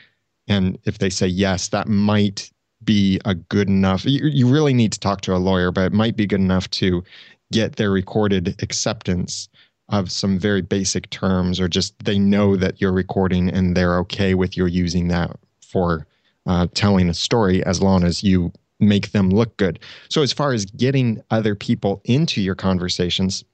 And 0.46 0.78
if 0.84 0.98
they 0.98 1.10
say 1.10 1.26
yes, 1.26 1.68
that 1.68 1.88
might 1.88 2.50
be 2.88 3.20
a 3.26 3.34
good 3.34 3.68
enough. 3.68 4.06
You, 4.06 4.28
you 4.28 4.48
really 4.48 4.72
need 4.72 4.92
to 4.92 4.98
talk 4.98 5.20
to 5.20 5.34
a 5.34 5.36
lawyer, 5.36 5.70
but 5.70 5.84
it 5.84 5.92
might 5.92 6.16
be 6.16 6.26
good 6.26 6.40
enough 6.40 6.70
to 6.70 7.04
get 7.52 7.76
their 7.76 7.90
recorded 7.90 8.56
acceptance 8.62 9.50
of 9.90 10.10
some 10.10 10.38
very 10.38 10.62
basic 10.62 11.10
terms, 11.10 11.60
or 11.60 11.68
just 11.68 11.92
they 12.02 12.18
know 12.18 12.56
that 12.56 12.80
you're 12.80 12.92
recording 12.92 13.50
and 13.50 13.76
they're 13.76 13.98
okay 13.98 14.32
with 14.32 14.56
your 14.56 14.68
using 14.68 15.08
that 15.08 15.36
for 15.60 16.06
uh, 16.46 16.66
telling 16.72 17.10
a 17.10 17.14
story 17.14 17.62
as 17.66 17.82
long 17.82 18.04
as 18.04 18.24
you 18.24 18.50
make 18.80 19.12
them 19.12 19.28
look 19.28 19.54
good. 19.58 19.78
So, 20.08 20.22
as 20.22 20.32
far 20.32 20.54
as 20.54 20.64
getting 20.64 21.22
other 21.30 21.54
people 21.54 22.00
into 22.04 22.40
your 22.40 22.54
conversations, 22.54 23.44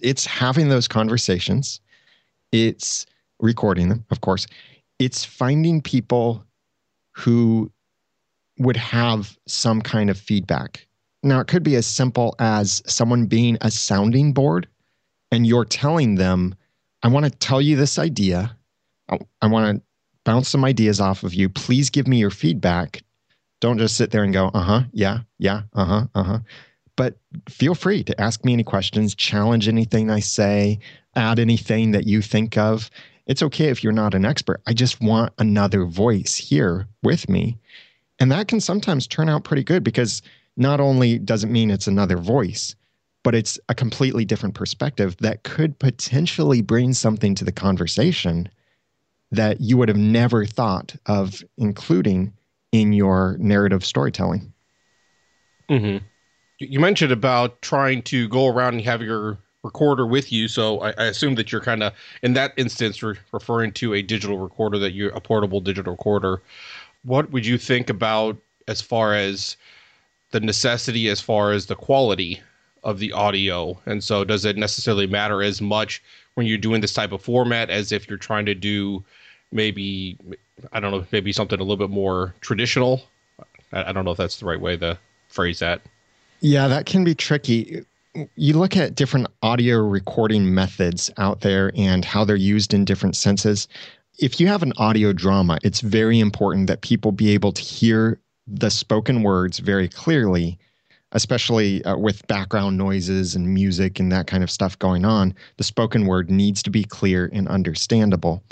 it's 0.00 0.24
having 0.24 0.70
those 0.70 0.88
conversations, 0.88 1.78
it's 2.52 3.04
recording 3.38 3.90
them, 3.90 4.06
of 4.10 4.22
course, 4.22 4.46
it's 4.98 5.26
finding 5.26 5.82
people 5.82 6.42
who 7.10 7.70
would 8.58 8.76
have 8.76 9.36
some 9.46 9.80
kind 9.80 10.10
of 10.10 10.18
feedback. 10.18 10.86
Now, 11.22 11.40
it 11.40 11.46
could 11.46 11.62
be 11.62 11.76
as 11.76 11.86
simple 11.86 12.34
as 12.38 12.82
someone 12.86 13.26
being 13.26 13.56
a 13.60 13.70
sounding 13.70 14.32
board 14.32 14.66
and 15.30 15.46
you're 15.46 15.64
telling 15.64 16.16
them, 16.16 16.54
I 17.02 17.08
want 17.08 17.24
to 17.24 17.30
tell 17.30 17.60
you 17.60 17.76
this 17.76 17.98
idea. 17.98 18.56
I, 19.40 19.46
want 19.46 19.76
to 19.76 19.82
bounce 20.24 20.48
some 20.48 20.64
ideas 20.64 21.00
off 21.00 21.22
of 21.22 21.34
you. 21.34 21.48
Please 21.48 21.90
give 21.90 22.06
me 22.06 22.18
your 22.18 22.30
feedback. 22.30 23.02
Don't 23.60 23.78
just 23.78 23.96
sit 23.96 24.10
there 24.10 24.24
and 24.24 24.32
go, 24.32 24.48
uh 24.54 24.62
huh, 24.62 24.82
yeah, 24.92 25.20
yeah, 25.38 25.62
uh 25.74 25.84
huh, 25.84 26.06
uh 26.14 26.22
huh. 26.22 26.38
But 26.96 27.16
feel 27.48 27.74
free 27.74 28.04
to 28.04 28.20
ask 28.20 28.44
me 28.44 28.52
any 28.52 28.64
questions, 28.64 29.14
challenge 29.14 29.68
anything 29.68 30.10
I 30.10 30.20
say, 30.20 30.78
add 31.16 31.38
anything 31.38 31.92
that 31.92 32.06
you 32.06 32.22
think 32.22 32.56
of. 32.56 32.90
It's 33.26 33.42
okay 33.42 33.68
if 33.68 33.82
you're 33.82 33.92
not 33.92 34.14
an 34.14 34.24
expert. 34.24 34.60
I 34.66 34.72
just 34.72 35.00
want 35.00 35.32
another 35.38 35.84
voice 35.84 36.36
here 36.36 36.86
with 37.02 37.28
me. 37.28 37.58
And 38.22 38.30
that 38.30 38.46
can 38.46 38.60
sometimes 38.60 39.08
turn 39.08 39.28
out 39.28 39.42
pretty 39.42 39.64
good 39.64 39.82
because 39.82 40.22
not 40.56 40.78
only 40.78 41.18
does 41.18 41.42
it 41.42 41.48
mean 41.48 41.72
it's 41.72 41.88
another 41.88 42.16
voice, 42.16 42.76
but 43.24 43.34
it's 43.34 43.58
a 43.68 43.74
completely 43.74 44.24
different 44.24 44.54
perspective 44.54 45.16
that 45.16 45.42
could 45.42 45.76
potentially 45.80 46.62
bring 46.62 46.92
something 46.92 47.34
to 47.34 47.44
the 47.44 47.50
conversation 47.50 48.48
that 49.32 49.60
you 49.60 49.76
would 49.76 49.88
have 49.88 49.98
never 49.98 50.46
thought 50.46 50.94
of 51.06 51.42
including 51.58 52.32
in 52.70 52.92
your 52.92 53.36
narrative 53.40 53.84
storytelling. 53.84 54.52
Mm-hmm. 55.68 56.04
You 56.60 56.78
mentioned 56.78 57.10
about 57.10 57.60
trying 57.60 58.02
to 58.02 58.28
go 58.28 58.46
around 58.46 58.74
and 58.74 58.84
have 58.84 59.02
your 59.02 59.38
recorder 59.64 60.06
with 60.06 60.32
you. 60.32 60.48
So 60.48 60.80
I, 60.80 60.90
I 60.90 61.04
assume 61.06 61.34
that 61.36 61.50
you're 61.50 61.60
kind 61.60 61.82
of 61.82 61.92
in 62.22 62.34
that 62.34 62.52
instance 62.56 63.02
re- 63.02 63.16
referring 63.32 63.72
to 63.72 63.94
a 63.94 64.02
digital 64.02 64.38
recorder 64.38 64.78
that 64.78 64.92
you're 64.92 65.10
a 65.10 65.20
portable 65.20 65.60
digital 65.60 65.92
recorder. 65.92 66.40
What 67.04 67.30
would 67.30 67.46
you 67.46 67.58
think 67.58 67.90
about 67.90 68.36
as 68.68 68.80
far 68.80 69.14
as 69.14 69.56
the 70.30 70.40
necessity, 70.40 71.08
as 71.08 71.20
far 71.20 71.52
as 71.52 71.66
the 71.66 71.74
quality 71.74 72.40
of 72.84 72.98
the 72.98 73.12
audio? 73.12 73.78
And 73.86 74.02
so, 74.02 74.24
does 74.24 74.44
it 74.44 74.56
necessarily 74.56 75.06
matter 75.06 75.42
as 75.42 75.60
much 75.60 76.02
when 76.34 76.46
you're 76.46 76.58
doing 76.58 76.80
this 76.80 76.94
type 76.94 77.12
of 77.12 77.22
format 77.22 77.70
as 77.70 77.92
if 77.92 78.08
you're 78.08 78.18
trying 78.18 78.46
to 78.46 78.54
do 78.54 79.04
maybe 79.50 80.16
I 80.72 80.80
don't 80.80 80.92
know, 80.92 81.04
maybe 81.12 81.32
something 81.32 81.58
a 81.58 81.62
little 81.62 81.76
bit 81.76 81.90
more 81.90 82.34
traditional? 82.40 83.02
I, 83.72 83.92
don't 83.92 84.04
know 84.04 84.10
if 84.10 84.18
that's 84.18 84.38
the 84.38 84.46
right 84.46 84.60
way 84.60 84.76
to 84.76 84.98
phrase 85.28 85.58
that. 85.60 85.80
Yeah, 86.40 86.68
that 86.68 86.86
can 86.86 87.04
be 87.04 87.14
tricky 87.14 87.84
you 88.36 88.58
look 88.58 88.76
at 88.76 88.94
different 88.94 89.26
audio 89.42 89.78
recording 89.78 90.54
methods 90.54 91.10
out 91.16 91.40
there 91.40 91.72
and 91.74 92.04
how 92.04 92.24
they're 92.24 92.36
used 92.36 92.74
in 92.74 92.84
different 92.84 93.16
senses. 93.16 93.68
If 94.18 94.38
you 94.38 94.46
have 94.46 94.62
an 94.62 94.72
audio 94.76 95.12
drama, 95.12 95.58
it's 95.62 95.80
very 95.80 96.20
important 96.20 96.66
that 96.66 96.82
people 96.82 97.12
be 97.12 97.30
able 97.30 97.52
to 97.52 97.62
hear 97.62 98.20
the 98.46 98.70
spoken 98.70 99.22
words 99.22 99.58
very 99.58 99.88
clearly, 99.88 100.58
especially 101.12 101.82
uh, 101.84 101.96
with 101.96 102.26
background 102.26 102.76
noises 102.76 103.34
and 103.34 103.54
music 103.54 103.98
and 103.98 104.12
that 104.12 104.26
kind 104.26 104.42
of 104.42 104.50
stuff 104.50 104.78
going 104.78 105.04
on. 105.04 105.34
The 105.56 105.64
spoken 105.64 106.06
word 106.06 106.30
needs 106.30 106.62
to 106.64 106.70
be 106.70 106.84
clear 106.84 107.30
and 107.32 107.48
understandable. 107.48 108.42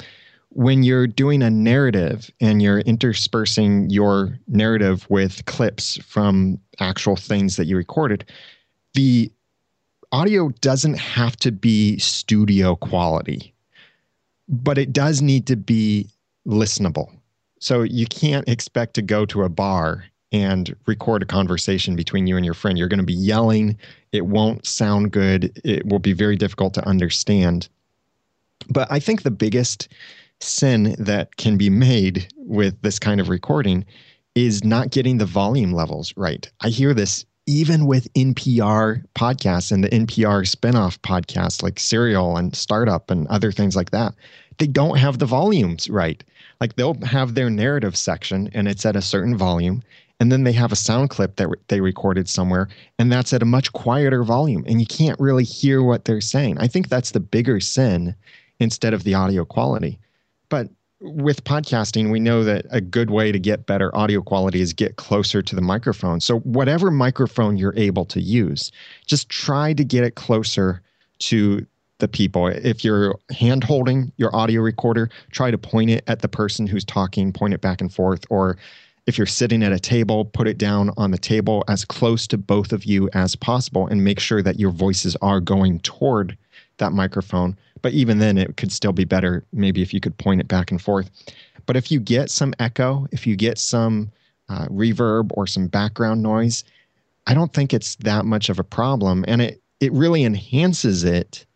When 0.49 0.83
you're 0.83 1.07
doing 1.07 1.43
a 1.43 1.51
narrative 1.51 2.31
and 2.41 2.63
you're 2.63 2.81
interspersing 2.81 3.91
your 3.91 4.39
narrative 4.49 5.07
with 5.11 5.45
clips 5.45 5.99
from 5.99 6.59
actual 6.81 7.17
things 7.17 7.57
that 7.57 7.67
you 7.67 7.77
recorded, 7.77 8.25
the 8.95 9.31
audio 10.11 10.49
doesn't 10.61 10.99
have 10.99 11.37
to 11.37 11.53
be 11.53 11.99
studio 11.99 12.75
quality, 12.75 13.55
but 14.51 14.77
it 14.77 14.93
does 14.93 15.23
need 15.23 15.47
to 15.47 15.57
be 15.57 16.09
listenable. 16.47 17.11
So 17.61 17.83
you 17.83 18.07
can't 18.07 18.49
expect 18.49 18.95
to 18.95 19.03
go 19.03 19.25
to 19.27 19.45
a 19.45 19.49
bar 19.49 20.05
and 20.33 20.75
record 20.87 21.23
a 21.23 21.27
conversation 21.27 21.97
between 21.97 22.27
you 22.27 22.37
and 22.37 22.45
your 22.45 22.55
friend. 22.55 22.77
You're 22.77 22.89
going 22.89 22.99
to 22.99 23.05
be 23.05 23.13
yelling. 23.13 23.79
It 24.13 24.27
won't 24.27 24.67
sound 24.67 25.13
good. 25.13 25.59
It 25.65 25.87
will 25.87 25.99
be 25.99 26.13
very 26.13 26.37
difficult 26.37 26.75
to 26.75 26.87
understand. 26.87 27.69
But 28.69 28.91
I 28.91 28.99
think 28.99 29.23
the 29.23 29.31
biggest 29.31 29.89
sin 30.41 30.97
that 30.99 31.37
can 31.37 31.57
be 31.57 31.71
made 31.71 32.27
with 32.37 32.81
this 32.83 32.99
kind 32.99 33.21
of 33.21 33.29
recording 33.29 33.85
is 34.35 34.65
not 34.65 34.91
getting 34.91 35.19
the 35.19 35.27
volume 35.27 35.73
levels 35.73 36.15
right. 36.17 36.51
I 36.61 36.69
hear 36.69 36.95
this 36.95 37.25
even 37.47 37.87
with 37.87 38.13
NPR 38.15 39.05
podcasts 39.15 39.73
and 39.73 39.83
the 39.83 39.89
NPR 39.89 40.45
spinoff 40.49 40.99
podcasts 40.99 41.63
like 41.63 41.81
Serial 41.81 42.37
and 42.37 42.55
Startup 42.55 43.11
and 43.11 43.27
other 43.29 43.51
things 43.53 43.75
like 43.75 43.91
that, 43.91 44.15
they 44.59 44.67
don't 44.67 44.99
have 44.99 45.19
the 45.19 45.27
volumes 45.27 45.89
right. 45.89 46.23
Like 46.61 46.77
they'll 46.77 47.01
have 47.03 47.35
their 47.35 47.51
narrative 47.51 47.97
section 47.97 48.51
and 48.53 48.69
it's 48.69 48.85
at 48.85 48.97
a 48.97 49.03
certain 49.03 49.37
volume. 49.37 49.83
And 50.21 50.31
then 50.31 50.45
they 50.45 50.53
have 50.53 50.71
a 50.71 50.77
sound 50.77 51.09
clip 51.09 51.37
that 51.37 51.49
they 51.69 51.81
recorded 51.81 52.29
somewhere 52.29 52.69
and 52.99 53.11
that's 53.11 53.33
at 53.33 53.43
a 53.43 53.47
much 53.47 53.73
quieter 53.73 54.23
volume. 54.23 54.65
And 54.67 54.79
you 54.79 54.87
can't 54.87 55.19
really 55.19 55.45
hear 55.45 55.83
what 55.83 56.05
they're 56.05 56.21
saying. 56.21 56.59
I 56.59 56.67
think 56.67 56.89
that's 56.89 57.13
the 57.13 57.21
bigger 57.21 57.59
sin 57.59 58.15
instead 58.59 58.93
of 58.93 59.05
the 59.05 59.15
audio 59.15 59.47
quality. 59.47 59.99
But 60.51 60.69
with 61.01 61.43
podcasting, 61.45 62.11
we 62.11 62.21
know 62.21 62.45
that 62.45 62.67
a 62.71 62.81
good 62.81 63.11
way 63.11 63.33
to 63.33 63.39
get 63.39 63.67
better 63.67 63.95
audio 63.97 64.21
quality 64.21 64.61
is 64.61 64.73
get 64.73 64.97
closer 64.97 65.41
to 65.43 65.57
the 65.57 65.63
microphone. 65.63 66.21
So, 66.21 66.41
whatever 66.41 66.91
microphone 66.91 67.57
you're 67.57 67.77
able 67.77 68.05
to 68.07 68.21
use, 68.21 68.71
just 69.07 69.29
try 69.29 69.73
to 69.73 69.85
get 69.85 70.05
it 70.05 70.15
closer 70.15 70.83
to 71.21 71.67
the 71.99 72.09
people. 72.09 72.49
If 72.49 72.85
you're 72.85 73.17
hand 73.31 73.65
holding 73.65 74.13
your 74.17 74.35
audio 74.35 74.61
recorder, 74.61 75.11
try 75.31 75.51
to 75.51 75.59
point 75.59 75.91
it 75.91 76.05
at 76.07 76.21
the 76.21 76.29
person 76.29 76.67
who's 76.67 76.85
talking, 76.85 77.33
point 77.33 77.55
it 77.55 77.61
back 77.61 77.81
and 77.81 77.93
forth. 77.93 78.25
Or 78.31 78.57
if 79.07 79.17
you're 79.17 79.27
sitting 79.27 79.63
at 79.63 79.73
a 79.73 79.79
table, 79.79 80.25
put 80.25 80.49
it 80.49 80.59
down 80.59 80.91
on 80.97 81.11
the 81.11 81.19
table 81.19 81.65
as 81.69 81.85
close 81.85 82.27
to 82.29 82.39
both 82.39 82.73
of 82.73 82.85
you 82.85 83.09
as 83.13 83.37
possible 83.37 83.87
and 83.87 84.05
make 84.05 84.21
sure 84.21 84.43
that 84.43 84.59
your 84.59 84.71
voices 84.71 85.17
are 85.23 85.41
going 85.41 85.81
toward 85.81 86.37
that 86.79 86.93
microphone 86.93 87.57
but 87.83 87.93
even 87.93 88.19
then, 88.19 88.39
it 88.39 88.57
could 88.57 88.73
still 88.73 88.93
be 88.93 89.05
better 89.05 89.45
maybe 89.53 89.83
if 89.83 89.93
you 89.95 90.01
could 90.01 90.17
point 90.19 90.41
it 90.41 90.49
back 90.49 90.71
and 90.71 90.81
forth. 90.81 91.11
But 91.67 91.77
if 91.77 91.91
you 91.91 92.01
get 92.01 92.31
some 92.31 92.55
echo, 92.59 93.07
if 93.13 93.27
you 93.27 93.37
get 93.37 93.59
some 93.59 94.11
uh, 94.49 94.67
reverb 94.67 95.31
or 95.35 95.47
some 95.47 95.69
background 95.69 96.23
noise, 96.23 96.65
I 97.27 97.35
don't 97.35 97.53
think 97.53 97.73
it's 97.73 97.97
that 97.97 98.25
much 98.25 98.49
of 98.49 98.59
a 98.59 98.65
problem. 98.65 99.25
And 99.29 99.41
it, 99.43 99.63
it 99.79 99.93
really 99.93 100.25
enhances 100.25 101.05
it 101.05 101.47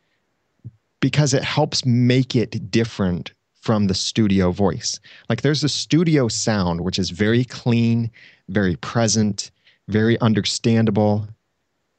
because 1.00 1.34
it 1.34 1.42
helps 1.44 1.84
make 1.84 2.36
it 2.36 2.70
different 2.70 3.32
from 3.60 3.86
the 3.86 3.94
studio 3.94 4.52
voice. 4.52 5.00
Like 5.28 5.42
there's 5.42 5.64
a 5.64 5.68
studio 5.68 6.28
sound, 6.28 6.82
which 6.82 6.98
is 6.98 7.10
very 7.10 7.44
clean, 7.44 8.10
very 8.48 8.76
present, 8.76 9.50
very 9.88 10.20
understandable. 10.20 11.26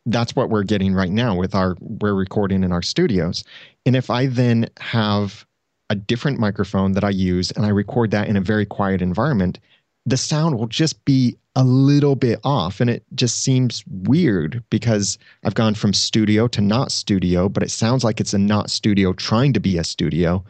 That's 0.06 0.36
what 0.36 0.50
we're 0.50 0.64
getting 0.64 0.94
right 0.94 1.12
now 1.12 1.36
with 1.36 1.56
our, 1.56 1.76
we're 1.80 2.14
recording 2.14 2.64
in 2.64 2.72
our 2.72 2.82
studios. 2.82 3.44
And 3.86 3.96
if 3.96 4.10
I 4.10 4.28
then 4.28 4.70
have 4.80 5.46
a 5.90 5.96
different 5.96 6.40
microphone 6.40 6.94
that 6.94 7.04
I 7.04 7.10
use 7.10 7.52
and 7.52 7.66
I 7.66 7.70
record 7.70 8.12
that 8.12 8.28
in 8.28 8.38
a 8.38 8.42
very 8.42 8.66
quiet 8.66 9.02
environment, 9.02 9.60
the 10.06 10.18
sound 10.18 10.58
will 10.58 10.68
just 10.68 11.04
be 11.06 11.38
a 11.56 11.64
little 11.64 12.16
bit 12.16 12.40
off. 12.44 12.82
And 12.82 12.90
it 12.90 13.04
just 13.16 13.42
seems 13.42 13.84
weird 13.88 14.64
because 14.70 15.18
I've 15.44 15.56
gone 15.56 15.74
from 15.74 15.94
studio 15.94 16.48
to 16.50 16.62
not 16.62 16.92
studio, 16.92 17.50
but 17.50 17.64
it 17.64 17.72
sounds 17.72 18.04
like 18.04 18.20
it's 18.20 18.34
a 18.34 18.38
not 18.38 18.70
studio 18.70 19.14
trying 19.14 19.54
to 19.54 19.60
be 19.60 19.78
a 19.78 19.84
studio. 19.84 20.44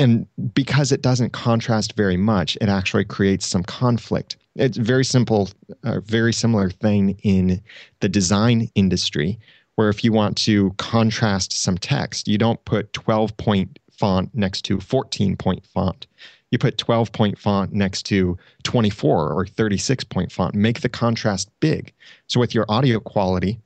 And 0.00 0.26
because 0.54 0.92
it 0.92 1.02
doesn't 1.02 1.34
contrast 1.34 1.94
very 1.94 2.16
much, 2.16 2.56
it 2.62 2.70
actually 2.70 3.04
creates 3.04 3.46
some 3.46 3.62
conflict. 3.62 4.38
It's 4.56 4.78
very 4.78 5.04
simple, 5.04 5.50
a 5.82 6.00
very 6.00 6.32
similar 6.32 6.70
thing 6.70 7.18
in 7.22 7.60
the 8.00 8.08
design 8.08 8.70
industry 8.74 9.38
where 9.74 9.90
if 9.90 10.02
you 10.02 10.10
want 10.10 10.38
to 10.38 10.70
contrast 10.78 11.52
some 11.52 11.76
text, 11.76 12.28
you 12.28 12.38
don't 12.38 12.64
put 12.64 12.94
12 12.94 13.36
point 13.36 13.78
font 13.92 14.34
next 14.34 14.62
to 14.62 14.80
14 14.80 15.36
point 15.36 15.66
font. 15.66 16.06
You 16.50 16.58
put 16.58 16.78
12 16.78 17.12
point 17.12 17.38
font 17.38 17.74
next 17.74 18.04
to 18.06 18.38
24 18.62 19.30
or 19.34 19.46
36 19.46 20.04
point 20.04 20.32
font. 20.32 20.54
Make 20.54 20.80
the 20.80 20.88
contrast 20.88 21.50
big. 21.60 21.92
So 22.26 22.40
with 22.40 22.54
your 22.54 22.64
audio 22.70 23.00
quality 23.00 23.60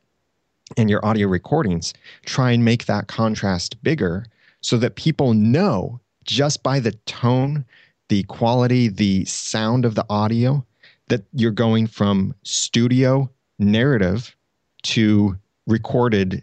and 0.76 0.91
your 0.91 1.05
audio 1.07 1.29
recordings, 1.29 1.95
try 2.26 2.50
and 2.50 2.64
make 2.64 2.87
that 2.87 3.07
contrast 3.07 3.81
bigger 3.85 4.26
so 4.62 4.76
that 4.79 4.97
people 4.97 5.33
know 5.33 6.00
just 6.25 6.62
by 6.62 6.81
the 6.81 6.93
tone, 7.07 7.64
the 8.09 8.23
quality, 8.25 8.88
the 8.88 9.25
sound 9.25 9.85
of 9.85 9.95
the 9.95 10.07
audio 10.11 10.64
that 11.09 11.25
you're 11.33 11.50
going 11.50 11.87
from 11.87 12.35
studio 12.43 13.31
narrative 13.59 14.35
to 14.83 15.37
recorded 15.66 16.43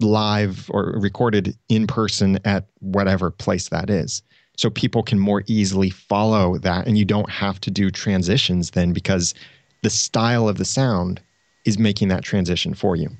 live 0.00 0.70
or 0.70 0.92
recorded 0.96 1.56
in 1.68 1.86
person 1.86 2.38
at 2.44 2.66
whatever 2.80 3.30
place 3.30 3.68
that 3.68 3.88
is. 3.88 4.22
So 4.56 4.70
people 4.70 5.02
can 5.02 5.18
more 5.18 5.42
easily 5.46 5.90
follow 5.90 6.58
that 6.58 6.86
and 6.86 6.96
you 6.96 7.04
don't 7.04 7.30
have 7.30 7.60
to 7.60 7.70
do 7.70 7.90
transitions 7.90 8.70
then 8.70 8.92
because 8.92 9.34
the 9.82 9.90
style 9.90 10.48
of 10.48 10.58
the 10.58 10.64
sound 10.64 11.20
is 11.64 11.78
making 11.78 12.08
that 12.08 12.22
transition 12.22 12.74
for 12.74 12.96
you. 12.96 13.10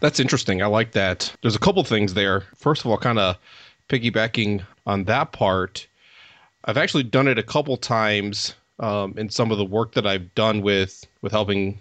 That's 0.00 0.20
interesting. 0.20 0.62
I 0.62 0.66
like 0.66 0.92
that. 0.92 1.34
There's 1.42 1.56
a 1.56 1.60
couple 1.60 1.84
things 1.84 2.14
there. 2.14 2.42
First 2.56 2.84
of 2.84 2.90
all, 2.90 2.96
kind 2.96 3.18
of 3.18 3.36
piggybacking 3.88 4.64
on 4.86 5.04
that 5.04 5.32
part, 5.32 5.86
I've 6.64 6.76
actually 6.76 7.04
done 7.04 7.28
it 7.28 7.38
a 7.38 7.42
couple 7.42 7.76
times 7.76 8.54
um, 8.78 9.14
in 9.16 9.30
some 9.30 9.50
of 9.50 9.58
the 9.58 9.64
work 9.64 9.92
that 9.94 10.06
I've 10.06 10.34
done 10.34 10.62
with 10.62 11.06
with 11.22 11.32
helping 11.32 11.78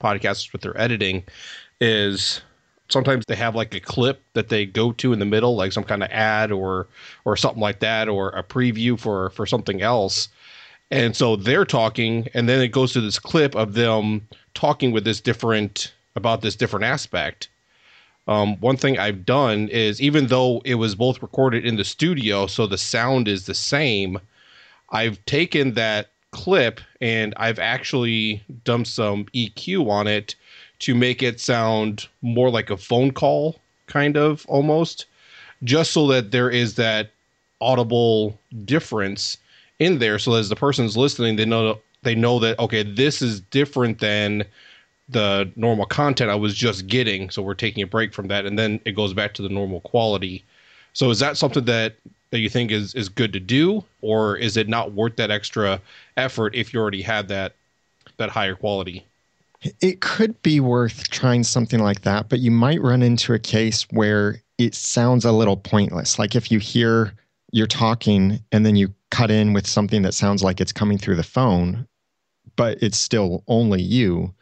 podcasters 0.00 0.52
with 0.52 0.62
their 0.62 0.78
editing. 0.80 1.24
Is 1.80 2.40
sometimes 2.88 3.24
they 3.26 3.36
have 3.36 3.54
like 3.54 3.74
a 3.74 3.80
clip 3.80 4.22
that 4.34 4.48
they 4.48 4.66
go 4.66 4.92
to 4.92 5.12
in 5.12 5.18
the 5.18 5.24
middle, 5.24 5.56
like 5.56 5.72
some 5.72 5.84
kind 5.84 6.02
of 6.02 6.10
ad 6.10 6.52
or 6.52 6.86
or 7.24 7.36
something 7.36 7.60
like 7.60 7.80
that, 7.80 8.08
or 8.08 8.30
a 8.30 8.42
preview 8.42 8.98
for 8.98 9.30
for 9.30 9.46
something 9.46 9.82
else. 9.82 10.28
And 10.90 11.16
so 11.16 11.34
they're 11.34 11.64
talking, 11.64 12.28
and 12.32 12.48
then 12.48 12.60
it 12.60 12.68
goes 12.68 12.92
to 12.92 13.00
this 13.00 13.18
clip 13.18 13.56
of 13.56 13.74
them 13.74 14.28
talking 14.54 14.92
with 14.92 15.04
this 15.04 15.20
different 15.20 15.92
about 16.14 16.42
this 16.42 16.56
different 16.56 16.84
aspect. 16.84 17.48
Um, 18.28 18.56
one 18.60 18.76
thing 18.76 18.98
I've 18.98 19.24
done 19.24 19.68
is 19.68 20.00
even 20.00 20.26
though 20.26 20.60
it 20.64 20.74
was 20.76 20.94
both 20.94 21.22
recorded 21.22 21.64
in 21.64 21.76
the 21.76 21.84
studio, 21.84 22.46
so 22.46 22.66
the 22.66 22.78
sound 22.78 23.28
is 23.28 23.46
the 23.46 23.54
same, 23.54 24.18
I've 24.90 25.24
taken 25.26 25.74
that 25.74 26.10
clip 26.32 26.80
and 27.00 27.32
I've 27.36 27.58
actually 27.58 28.42
done 28.64 28.84
some 28.84 29.26
EQ 29.26 29.88
on 29.88 30.06
it 30.06 30.34
to 30.80 30.94
make 30.94 31.22
it 31.22 31.40
sound 31.40 32.08
more 32.20 32.50
like 32.50 32.68
a 32.68 32.76
phone 32.76 33.12
call, 33.12 33.60
kind 33.86 34.16
of 34.16 34.44
almost, 34.48 35.06
just 35.64 35.92
so 35.92 36.06
that 36.08 36.32
there 36.32 36.50
is 36.50 36.74
that 36.74 37.10
audible 37.60 38.38
difference 38.64 39.38
in 39.78 39.98
there. 39.98 40.18
So 40.18 40.34
as 40.34 40.48
the 40.48 40.56
person's 40.56 40.96
listening, 40.96 41.36
they 41.36 41.46
know 41.46 41.80
they 42.02 42.14
know 42.14 42.38
that 42.40 42.58
okay, 42.58 42.82
this 42.82 43.22
is 43.22 43.40
different 43.40 43.98
than 43.98 44.44
the 45.08 45.50
normal 45.56 45.86
content 45.86 46.30
I 46.30 46.34
was 46.34 46.54
just 46.54 46.86
getting. 46.86 47.30
So 47.30 47.42
we're 47.42 47.54
taking 47.54 47.82
a 47.82 47.86
break 47.86 48.12
from 48.12 48.28
that, 48.28 48.46
and 48.46 48.58
then 48.58 48.80
it 48.84 48.92
goes 48.92 49.14
back 49.14 49.34
to 49.34 49.42
the 49.42 49.48
normal 49.48 49.80
quality. 49.82 50.44
So 50.92 51.10
is 51.10 51.18
that 51.20 51.36
something 51.36 51.64
that 51.66 51.96
that 52.30 52.38
you 52.38 52.48
think 52.48 52.70
is 52.70 52.94
is 52.94 53.08
good 53.08 53.32
to 53.32 53.40
do, 53.40 53.84
or 54.00 54.36
is 54.36 54.56
it 54.56 54.68
not 54.68 54.92
worth 54.92 55.16
that 55.16 55.30
extra 55.30 55.80
effort 56.16 56.54
if 56.54 56.72
you 56.72 56.80
already 56.80 57.02
had 57.02 57.28
that 57.28 57.54
that 58.16 58.30
higher 58.30 58.54
quality? 58.54 59.06
It 59.80 60.00
could 60.00 60.40
be 60.42 60.60
worth 60.60 61.08
trying 61.10 61.42
something 61.42 61.80
like 61.80 62.02
that, 62.02 62.28
but 62.28 62.40
you 62.40 62.50
might 62.50 62.80
run 62.80 63.02
into 63.02 63.32
a 63.32 63.38
case 63.38 63.86
where 63.90 64.42
it 64.58 64.74
sounds 64.74 65.24
a 65.24 65.32
little 65.32 65.56
pointless. 65.56 66.18
Like 66.18 66.34
if 66.34 66.50
you 66.50 66.58
hear 66.58 67.14
you're 67.52 67.66
talking 67.66 68.40
and 68.52 68.66
then 68.66 68.76
you 68.76 68.92
cut 69.10 69.30
in 69.30 69.52
with 69.52 69.66
something 69.66 70.02
that 70.02 70.14
sounds 70.14 70.42
like 70.42 70.60
it's 70.60 70.72
coming 70.72 70.98
through 70.98 71.16
the 71.16 71.22
phone, 71.22 71.86
but 72.56 72.78
it's 72.82 72.98
still 72.98 73.44
only 73.48 73.80
you, 73.80 74.34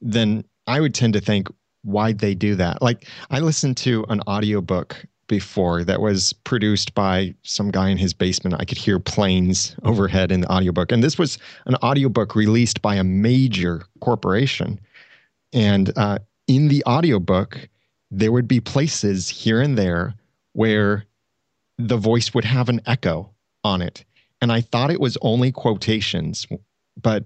then 0.00 0.44
I 0.66 0.80
would 0.80 0.94
tend 0.94 1.12
to 1.14 1.20
think, 1.20 1.48
why'd 1.82 2.18
they 2.18 2.34
do 2.34 2.54
that? 2.56 2.82
Like 2.82 3.06
I 3.30 3.40
listened 3.40 3.76
to 3.78 4.04
an 4.08 4.20
audiobook 4.28 5.06
before 5.28 5.84
that 5.84 6.00
was 6.00 6.32
produced 6.32 6.94
by 6.94 7.34
some 7.42 7.70
guy 7.70 7.88
in 7.88 7.98
his 7.98 8.14
basement. 8.14 8.56
I 8.58 8.64
could 8.64 8.78
hear 8.78 8.98
planes 8.98 9.74
overhead 9.84 10.30
in 10.32 10.42
the 10.42 10.52
audiobook. 10.52 10.92
And 10.92 11.02
this 11.02 11.18
was 11.18 11.38
an 11.66 11.76
audiobook 11.76 12.34
released 12.34 12.82
by 12.82 12.94
a 12.96 13.04
major 13.04 13.82
corporation. 14.00 14.80
And 15.52 15.92
uh, 15.96 16.18
in 16.46 16.68
the 16.68 16.84
audiobook, 16.86 17.68
there 18.10 18.32
would 18.32 18.46
be 18.46 18.60
places 18.60 19.28
here 19.28 19.60
and 19.60 19.76
there 19.76 20.14
where 20.52 21.04
the 21.78 21.96
voice 21.96 22.32
would 22.34 22.44
have 22.44 22.68
an 22.68 22.80
echo 22.86 23.30
on 23.64 23.82
it. 23.82 24.04
And 24.40 24.52
I 24.52 24.60
thought 24.60 24.90
it 24.90 25.00
was 25.00 25.18
only 25.22 25.50
quotations, 25.50 26.46
but 27.00 27.24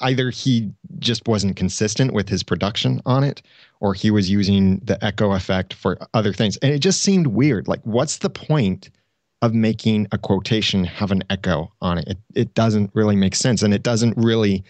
either 0.00 0.30
he 0.30 0.70
just 0.98 1.26
wasn't 1.26 1.56
consistent 1.56 2.12
with 2.12 2.28
his 2.28 2.42
production 2.42 3.00
on 3.04 3.24
it 3.24 3.42
or 3.80 3.94
he 3.94 4.10
was 4.10 4.30
using 4.30 4.78
the 4.84 5.02
echo 5.04 5.32
effect 5.32 5.74
for 5.74 5.98
other 6.14 6.32
things. 6.32 6.56
And 6.58 6.72
it 6.72 6.78
just 6.78 7.02
seemed 7.02 7.28
weird. 7.28 7.66
Like 7.68 7.80
what's 7.82 8.18
the 8.18 8.30
point 8.30 8.90
of 9.42 9.54
making 9.54 10.06
a 10.12 10.18
quotation 10.18 10.84
have 10.84 11.10
an 11.10 11.24
echo 11.30 11.72
on 11.80 11.98
it? 11.98 12.08
It, 12.08 12.18
it 12.34 12.54
doesn't 12.54 12.90
really 12.94 13.16
make 13.16 13.34
sense 13.34 13.62
and 13.62 13.74
it 13.74 13.82
doesn't 13.82 14.16
really 14.16 14.64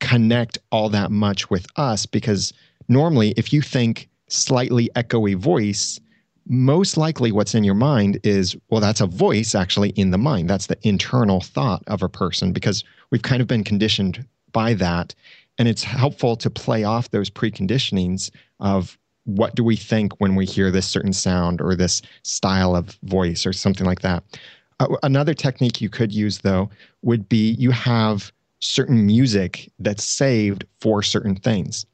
connect 0.00 0.58
all 0.70 0.88
that 0.90 1.10
much 1.10 1.50
with 1.50 1.66
us 1.76 2.06
because 2.06 2.52
normally 2.88 3.30
if 3.36 3.52
you 3.52 3.62
think 3.62 4.08
slightly 4.28 4.90
echoey 4.94 5.34
voice 5.34 5.98
most 6.48 6.96
likely 6.96 7.32
what's 7.32 7.54
in 7.54 7.64
your 7.64 7.74
mind 7.74 8.20
is 8.22 8.56
well 8.70 8.80
that's 8.80 9.00
a 9.00 9.06
voice 9.06 9.54
actually 9.54 9.90
in 9.90 10.10
the 10.10 10.18
mind. 10.18 10.48
That's 10.48 10.66
the 10.66 10.78
internal 10.86 11.40
thought 11.40 11.82
of 11.88 12.02
a 12.02 12.08
person 12.08 12.52
because 12.52 12.84
we've 13.10 13.22
kind 13.22 13.40
of 13.40 13.48
been 13.48 13.64
conditioned 13.64 14.24
by 14.56 14.72
that. 14.72 15.14
And 15.58 15.68
it's 15.68 15.84
helpful 15.84 16.34
to 16.36 16.48
play 16.48 16.82
off 16.82 17.10
those 17.10 17.28
preconditionings 17.28 18.30
of 18.58 18.96
what 19.24 19.54
do 19.54 19.62
we 19.62 19.76
think 19.76 20.14
when 20.18 20.34
we 20.34 20.46
hear 20.46 20.70
this 20.70 20.88
certain 20.88 21.12
sound 21.12 21.60
or 21.60 21.74
this 21.74 22.00
style 22.22 22.74
of 22.74 22.98
voice 23.02 23.44
or 23.44 23.52
something 23.52 23.84
like 23.84 24.00
that. 24.00 24.24
Uh, 24.80 24.96
another 25.02 25.34
technique 25.34 25.82
you 25.82 25.90
could 25.90 26.10
use, 26.10 26.38
though, 26.38 26.70
would 27.02 27.28
be 27.28 27.50
you 27.58 27.70
have 27.70 28.32
certain 28.60 29.04
music 29.04 29.70
that's 29.78 30.04
saved 30.04 30.64
for 30.80 31.02
certain 31.02 31.36
things. 31.36 31.84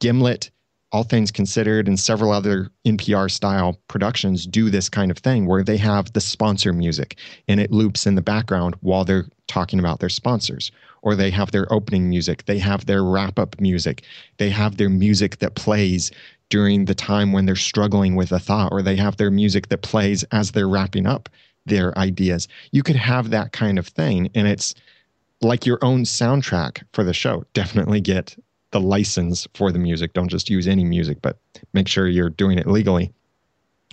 Gimlet, 0.00 0.50
All 0.92 1.04
Things 1.04 1.30
Considered, 1.30 1.88
and 1.88 1.98
several 1.98 2.32
other 2.32 2.70
NPR 2.84 3.30
style 3.30 3.78
productions 3.88 4.46
do 4.46 4.68
this 4.68 4.90
kind 4.90 5.10
of 5.10 5.16
thing 5.16 5.46
where 5.46 5.64
they 5.64 5.78
have 5.78 6.12
the 6.12 6.20
sponsor 6.20 6.74
music 6.74 7.16
and 7.48 7.60
it 7.60 7.72
loops 7.72 8.06
in 8.06 8.14
the 8.14 8.20
background 8.20 8.76
while 8.80 9.06
they're 9.06 9.26
talking 9.46 9.78
about 9.78 10.00
their 10.00 10.10
sponsors 10.10 10.70
or 11.02 11.14
they 11.14 11.30
have 11.30 11.50
their 11.50 11.70
opening 11.72 12.08
music, 12.08 12.44
they 12.46 12.58
have 12.58 12.86
their 12.86 13.02
wrap 13.04 13.38
up 13.38 13.60
music, 13.60 14.02
they 14.38 14.50
have 14.50 14.76
their 14.76 14.90
music 14.90 15.38
that 15.38 15.54
plays 15.54 16.10
during 16.48 16.84
the 16.84 16.94
time 16.94 17.32
when 17.32 17.46
they're 17.46 17.56
struggling 17.56 18.16
with 18.16 18.32
a 18.32 18.38
thought, 18.38 18.72
or 18.72 18.82
they 18.82 18.96
have 18.96 19.16
their 19.16 19.30
music 19.30 19.68
that 19.68 19.82
plays 19.82 20.24
as 20.32 20.50
they're 20.50 20.68
wrapping 20.68 21.06
up 21.06 21.28
their 21.66 21.96
ideas. 21.96 22.48
You 22.72 22.82
could 22.82 22.96
have 22.96 23.30
that 23.30 23.52
kind 23.52 23.78
of 23.78 23.86
thing, 23.86 24.30
and 24.34 24.48
it's 24.48 24.74
like 25.40 25.64
your 25.64 25.78
own 25.82 26.02
soundtrack 26.02 26.82
for 26.92 27.04
the 27.04 27.14
show. 27.14 27.44
Definitely 27.54 28.00
get 28.00 28.36
the 28.72 28.80
license 28.80 29.46
for 29.54 29.72
the 29.72 29.78
music. 29.78 30.12
Don't 30.12 30.28
just 30.28 30.50
use 30.50 30.68
any 30.68 30.84
music, 30.84 31.18
but 31.22 31.38
make 31.72 31.88
sure 31.88 32.08
you're 32.08 32.30
doing 32.30 32.58
it 32.58 32.66
legally. 32.66 33.12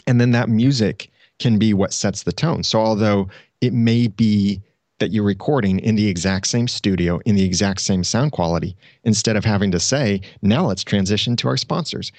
And 0.06 0.20
then 0.20 0.32
that 0.32 0.50
music 0.50 1.12
can 1.40 1.58
be 1.58 1.74
what 1.74 1.94
sets 1.94 2.24
the 2.24 2.32
tone. 2.32 2.64
So, 2.64 2.80
although 2.80 3.30
it 3.62 3.74
may 3.74 4.08
be 4.08 4.62
that 5.00 5.12
you're 5.12 5.24
recording 5.24 5.80
in 5.80 5.96
the 5.96 6.08
exact 6.08 6.48
same 6.48 6.68
studio, 6.68 7.20
in 7.26 7.36
the 7.36 7.44
exact 7.44 7.82
same 7.82 8.04
sound 8.04 8.32
quality, 8.32 8.76
instead 9.04 9.36
of 9.36 9.46
having 9.46 9.72
to 9.72 9.80
say, 9.80 10.22
now 10.42 10.66
let's 10.66 10.84
transition 10.84 11.36
to 11.38 11.48
our 11.48 11.58
sponsors. 11.58 12.12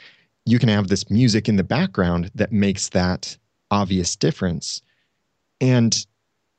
You 0.47 0.59
can 0.59 0.69
have 0.69 0.89
this 0.89 1.11
music 1.11 1.49
in 1.49 1.57
the 1.57 1.65
background 1.65 2.31
that 2.35 2.53
makes 2.53 2.91
that 2.91 3.37
obvious 3.71 4.17
difference. 4.17 4.81
And 5.61 6.07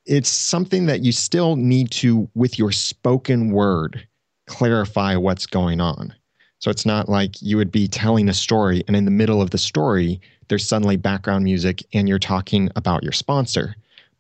it's 0.06 0.30
something 0.30 0.86
that 0.88 1.02
you 1.02 1.12
still 1.12 1.56
need 1.56 1.92
to, 1.92 2.30
with 2.36 2.60
your 2.60 2.72
spoken 2.72 3.52
word, 3.52 4.08
clarify 4.48 5.16
what's 5.16 5.46
going 5.46 5.80
on. 5.80 6.14
So 6.60 6.70
it's 6.70 6.86
not 6.86 7.08
like 7.08 7.42
you 7.42 7.56
would 7.56 7.72
be 7.72 7.88
telling 7.88 8.28
a 8.28 8.34
story 8.34 8.84
and 8.88 8.96
in 8.96 9.06
the 9.06 9.12
middle 9.12 9.42
of 9.42 9.52
the 9.52 9.58
story, 9.58 10.20
there's 10.50 10.68
suddenly 10.68 10.98
background 10.98 11.46
music 11.46 11.84
and 11.94 12.10
you're 12.10 12.20
talking 12.20 12.70
about 12.76 13.04
your 13.04 13.14
sponsor 13.14 13.76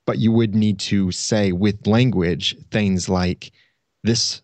but 0.10 0.18
you 0.18 0.32
would 0.32 0.56
need 0.56 0.80
to 0.80 1.12
say 1.12 1.52
with 1.52 1.86
language 1.86 2.58
things 2.72 3.08
like 3.08 3.52
this 4.04 4.42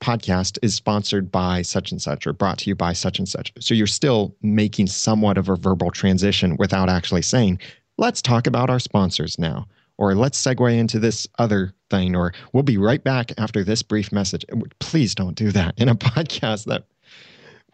podcast 0.00 0.60
is 0.62 0.76
sponsored 0.76 1.32
by 1.32 1.60
such 1.60 1.90
and 1.90 2.00
such 2.00 2.24
or 2.24 2.32
brought 2.32 2.56
to 2.58 2.70
you 2.70 2.76
by 2.76 2.92
such 2.92 3.18
and 3.18 3.28
such. 3.28 3.52
So 3.58 3.74
you're 3.74 3.88
still 3.88 4.36
making 4.42 4.86
somewhat 4.86 5.36
of 5.36 5.48
a 5.48 5.56
verbal 5.56 5.90
transition 5.90 6.56
without 6.56 6.88
actually 6.88 7.22
saying, 7.22 7.58
let's 7.96 8.22
talk 8.22 8.46
about 8.46 8.70
our 8.70 8.78
sponsors 8.78 9.40
now, 9.40 9.66
or 9.96 10.14
let's 10.14 10.40
segue 10.40 10.78
into 10.78 11.00
this 11.00 11.26
other 11.40 11.74
thing, 11.90 12.14
or 12.14 12.32
we'll 12.52 12.62
be 12.62 12.78
right 12.78 13.02
back 13.02 13.32
after 13.38 13.64
this 13.64 13.82
brief 13.82 14.12
message. 14.12 14.44
Please 14.78 15.16
don't 15.16 15.34
do 15.34 15.50
that 15.50 15.74
in 15.78 15.88
a 15.88 15.94
podcast 15.96 16.66
that 16.66 16.84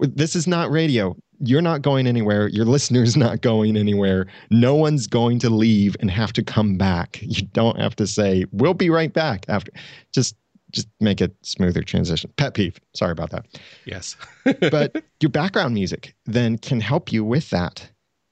this 0.00 0.34
is 0.34 0.46
not 0.46 0.70
radio 0.70 1.14
you're 1.40 1.62
not 1.62 1.82
going 1.82 2.06
anywhere. 2.06 2.48
Your 2.48 2.64
listener's 2.64 3.16
not 3.26 3.40
going 3.40 3.76
anywhere. 3.76 4.26
No 4.50 4.74
one's 4.74 5.06
going 5.06 5.38
to 5.40 5.50
leave 5.50 5.96
and 6.00 6.10
have 6.10 6.32
to 6.34 6.42
come 6.42 6.76
back. 6.76 7.18
You 7.22 7.46
don't 7.52 7.78
have 7.80 7.96
to 7.96 8.06
say, 8.06 8.44
we'll 8.52 8.74
be 8.74 8.90
right 8.90 9.12
back 9.12 9.44
after. 9.48 9.72
Just 10.12 10.36
just 10.70 10.88
make 11.00 11.20
a 11.20 11.30
smoother 11.42 11.82
transition. 11.82 12.32
Pet 12.36 12.54
peeve. 12.54 12.80
Sorry 12.94 13.12
about 13.12 13.30
that. 13.30 13.46
Yes. 13.84 14.16
but 14.70 15.04
your 15.20 15.30
background 15.30 15.72
music 15.72 16.16
then 16.26 16.58
can 16.58 16.80
help 16.80 17.12
you 17.12 17.24
with 17.24 17.50
that. 17.50 17.88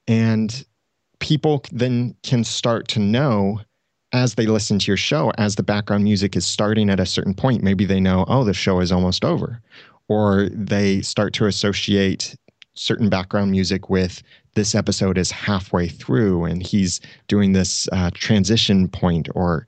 And 0.09 0.65
people 1.21 1.63
then 1.71 2.17
can 2.25 2.43
start 2.43 2.89
to 2.89 2.99
know 2.99 3.61
as 4.13 4.35
they 4.35 4.47
listen 4.47 4.79
to 4.79 4.91
your 4.91 4.97
show, 4.97 5.33
as 5.39 5.55
the 5.55 5.63
background 5.63 6.05
music 6.05 6.37
is 6.37 6.45
starting 6.45 6.91
at 6.91 7.01
a 7.01 7.07
certain 7.07 7.33
point, 7.33 7.63
maybe 7.63 7.85
they 7.85 8.01
know, 8.01 8.25
oh, 8.29 8.45
the 8.45 8.53
show 8.53 8.81
is 8.81 8.93
almost 8.93 9.25
over. 9.25 9.61
Or 10.09 10.49
they 10.53 11.01
start 11.01 11.33
to 11.35 11.47
associate 11.47 12.35
certain 12.75 13.09
background 13.09 13.51
music 13.51 13.91
with 13.91 14.23
this 14.55 14.75
episode 14.75 15.19
is 15.19 15.31
halfway 15.31 15.89
through 15.89 16.45
and 16.45 16.63
he's 16.63 17.01
doing 17.29 17.53
this 17.53 17.89
uh, 17.93 18.11
transition 18.15 18.89
point 18.89 19.29
or 19.35 19.67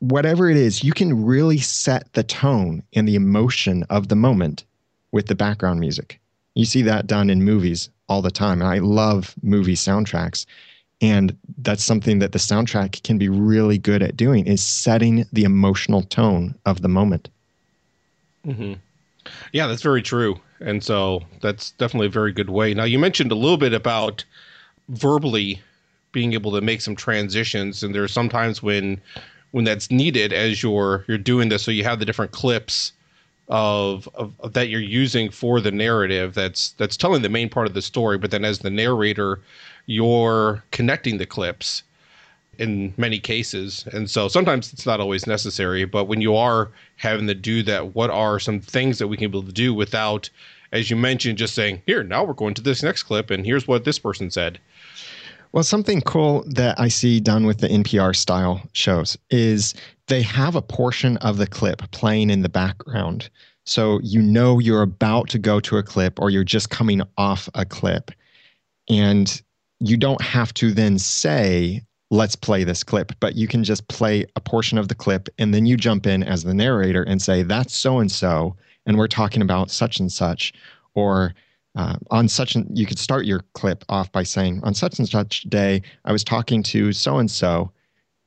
whatever 0.00 0.50
it 0.50 0.56
is, 0.56 0.84
you 0.84 0.92
can 0.92 1.24
really 1.24 1.58
set 1.58 2.12
the 2.12 2.22
tone 2.22 2.82
and 2.94 3.08
the 3.08 3.14
emotion 3.14 3.82
of 3.84 4.08
the 4.08 4.16
moment 4.16 4.64
with 5.12 5.26
the 5.26 5.34
background 5.34 5.80
music. 5.80 6.20
You 6.54 6.64
see 6.64 6.82
that 6.82 7.06
done 7.06 7.30
in 7.30 7.44
movies 7.44 7.90
all 8.08 8.22
the 8.22 8.30
time. 8.30 8.60
And 8.60 8.70
I 8.70 8.78
love 8.78 9.34
movie 9.42 9.74
soundtracks. 9.74 10.46
And 11.00 11.36
that's 11.58 11.84
something 11.84 12.18
that 12.20 12.32
the 12.32 12.38
soundtrack 12.38 13.02
can 13.02 13.18
be 13.18 13.28
really 13.28 13.78
good 13.78 14.02
at 14.02 14.16
doing 14.16 14.46
is 14.46 14.62
setting 14.62 15.26
the 15.32 15.44
emotional 15.44 16.02
tone 16.02 16.54
of 16.64 16.80
the 16.80 16.88
moment. 16.88 17.28
Mm-hmm. 18.46 18.74
Yeah, 19.52 19.66
that's 19.66 19.82
very 19.82 20.02
true. 20.02 20.40
And 20.60 20.82
so 20.82 21.22
that's 21.42 21.72
definitely 21.72 22.06
a 22.06 22.10
very 22.10 22.32
good 22.32 22.50
way. 22.50 22.74
Now, 22.74 22.84
you 22.84 22.98
mentioned 22.98 23.30
a 23.32 23.34
little 23.34 23.58
bit 23.58 23.72
about 23.72 24.24
verbally 24.88 25.60
being 26.12 26.32
able 26.32 26.52
to 26.52 26.60
make 26.60 26.80
some 26.80 26.96
transitions, 26.96 27.82
and 27.82 27.94
there's 27.94 28.12
sometimes 28.12 28.62
when 28.62 29.00
when 29.52 29.64
that's 29.64 29.90
needed 29.90 30.32
as 30.32 30.62
you're 30.62 31.04
you're 31.08 31.18
doing 31.18 31.48
this, 31.48 31.62
so 31.62 31.70
you 31.70 31.84
have 31.84 31.98
the 31.98 32.04
different 32.04 32.32
clips 32.32 32.92
of, 33.48 34.08
of, 34.14 34.32
of 34.40 34.52
that 34.54 34.68
you're 34.68 34.80
using 34.80 35.30
for 35.30 35.60
the 35.60 35.70
narrative 35.70 36.34
that's 36.34 36.70
that's 36.72 36.96
telling 36.96 37.22
the 37.22 37.28
main 37.28 37.48
part 37.48 37.66
of 37.66 37.74
the 37.74 37.82
story, 37.82 38.18
but 38.18 38.30
then 38.30 38.44
as 38.44 38.60
the 38.60 38.70
narrator, 38.70 39.40
you're 39.86 40.64
connecting 40.70 41.18
the 41.18 41.26
clips 41.26 41.82
in 42.58 42.92
many 42.96 43.18
cases. 43.18 43.86
And 43.92 44.08
so 44.10 44.28
sometimes 44.28 44.72
it's 44.72 44.86
not 44.86 45.00
always 45.00 45.26
necessary, 45.26 45.84
but 45.84 46.04
when 46.04 46.20
you 46.20 46.36
are 46.36 46.70
having 46.96 47.26
to 47.26 47.34
do 47.34 47.62
that, 47.64 47.94
what 47.94 48.10
are 48.10 48.38
some 48.38 48.60
things 48.60 48.98
that 48.98 49.08
we 49.08 49.16
can 49.16 49.30
be 49.30 49.38
able 49.38 49.46
to 49.46 49.52
do 49.52 49.74
without, 49.74 50.28
as 50.72 50.90
you 50.90 50.96
mentioned, 50.96 51.38
just 51.38 51.54
saying, 51.54 51.82
here, 51.86 52.02
now 52.02 52.24
we're 52.24 52.32
going 52.32 52.54
to 52.54 52.62
this 52.62 52.82
next 52.82 53.04
clip 53.04 53.30
and 53.30 53.44
here's 53.44 53.68
what 53.68 53.84
this 53.84 53.98
person 53.98 54.30
said. 54.30 54.58
Well, 55.52 55.62
something 55.62 56.02
cool 56.02 56.44
that 56.48 56.78
I 56.78 56.88
see 56.88 57.20
done 57.20 57.46
with 57.46 57.58
the 57.58 57.68
NPR 57.68 58.14
style 58.14 58.60
shows 58.72 59.16
is 59.30 59.74
they 60.08 60.22
have 60.22 60.54
a 60.54 60.62
portion 60.62 61.16
of 61.18 61.38
the 61.38 61.46
clip 61.46 61.90
playing 61.92 62.30
in 62.30 62.42
the 62.42 62.48
background. 62.48 63.30
So 63.64 64.00
you 64.02 64.20
know 64.20 64.58
you're 64.58 64.82
about 64.82 65.28
to 65.30 65.38
go 65.38 65.60
to 65.60 65.78
a 65.78 65.82
clip 65.82 66.20
or 66.20 66.30
you're 66.30 66.44
just 66.44 66.70
coming 66.70 67.00
off 67.16 67.48
a 67.54 67.64
clip. 67.64 68.10
And 68.88 69.40
you 69.80 69.96
don't 69.96 70.20
have 70.20 70.54
to 70.54 70.72
then 70.72 70.98
say, 70.98 71.82
let's 72.10 72.36
play 72.36 72.64
this 72.64 72.84
clip, 72.84 73.12
but 73.20 73.34
you 73.34 73.48
can 73.48 73.64
just 73.64 73.86
play 73.88 74.24
a 74.36 74.40
portion 74.40 74.78
of 74.78 74.88
the 74.88 74.94
clip 74.94 75.28
and 75.38 75.52
then 75.52 75.66
you 75.66 75.76
jump 75.76 76.06
in 76.06 76.22
as 76.22 76.44
the 76.44 76.54
narrator 76.54 77.02
and 77.02 77.20
say, 77.20 77.42
that's 77.42 77.74
so 77.74 77.98
and 77.98 78.10
so, 78.10 78.56
and 78.86 78.96
we're 78.96 79.08
talking 79.08 79.42
about 79.42 79.70
such 79.70 79.98
and 79.98 80.10
such. 80.10 80.52
Or 80.94 81.34
uh, 81.74 81.96
on 82.10 82.28
such 82.28 82.54
and 82.54 82.66
you 82.76 82.86
could 82.86 82.98
start 82.98 83.26
your 83.26 83.40
clip 83.54 83.84
off 83.88 84.10
by 84.12 84.22
saying, 84.22 84.60
on 84.62 84.74
such 84.74 84.98
and 84.98 85.08
such 85.08 85.42
day, 85.44 85.82
I 86.04 86.12
was 86.12 86.24
talking 86.24 86.62
to 86.64 86.92
so 86.92 87.18
and 87.18 87.30
so. 87.30 87.72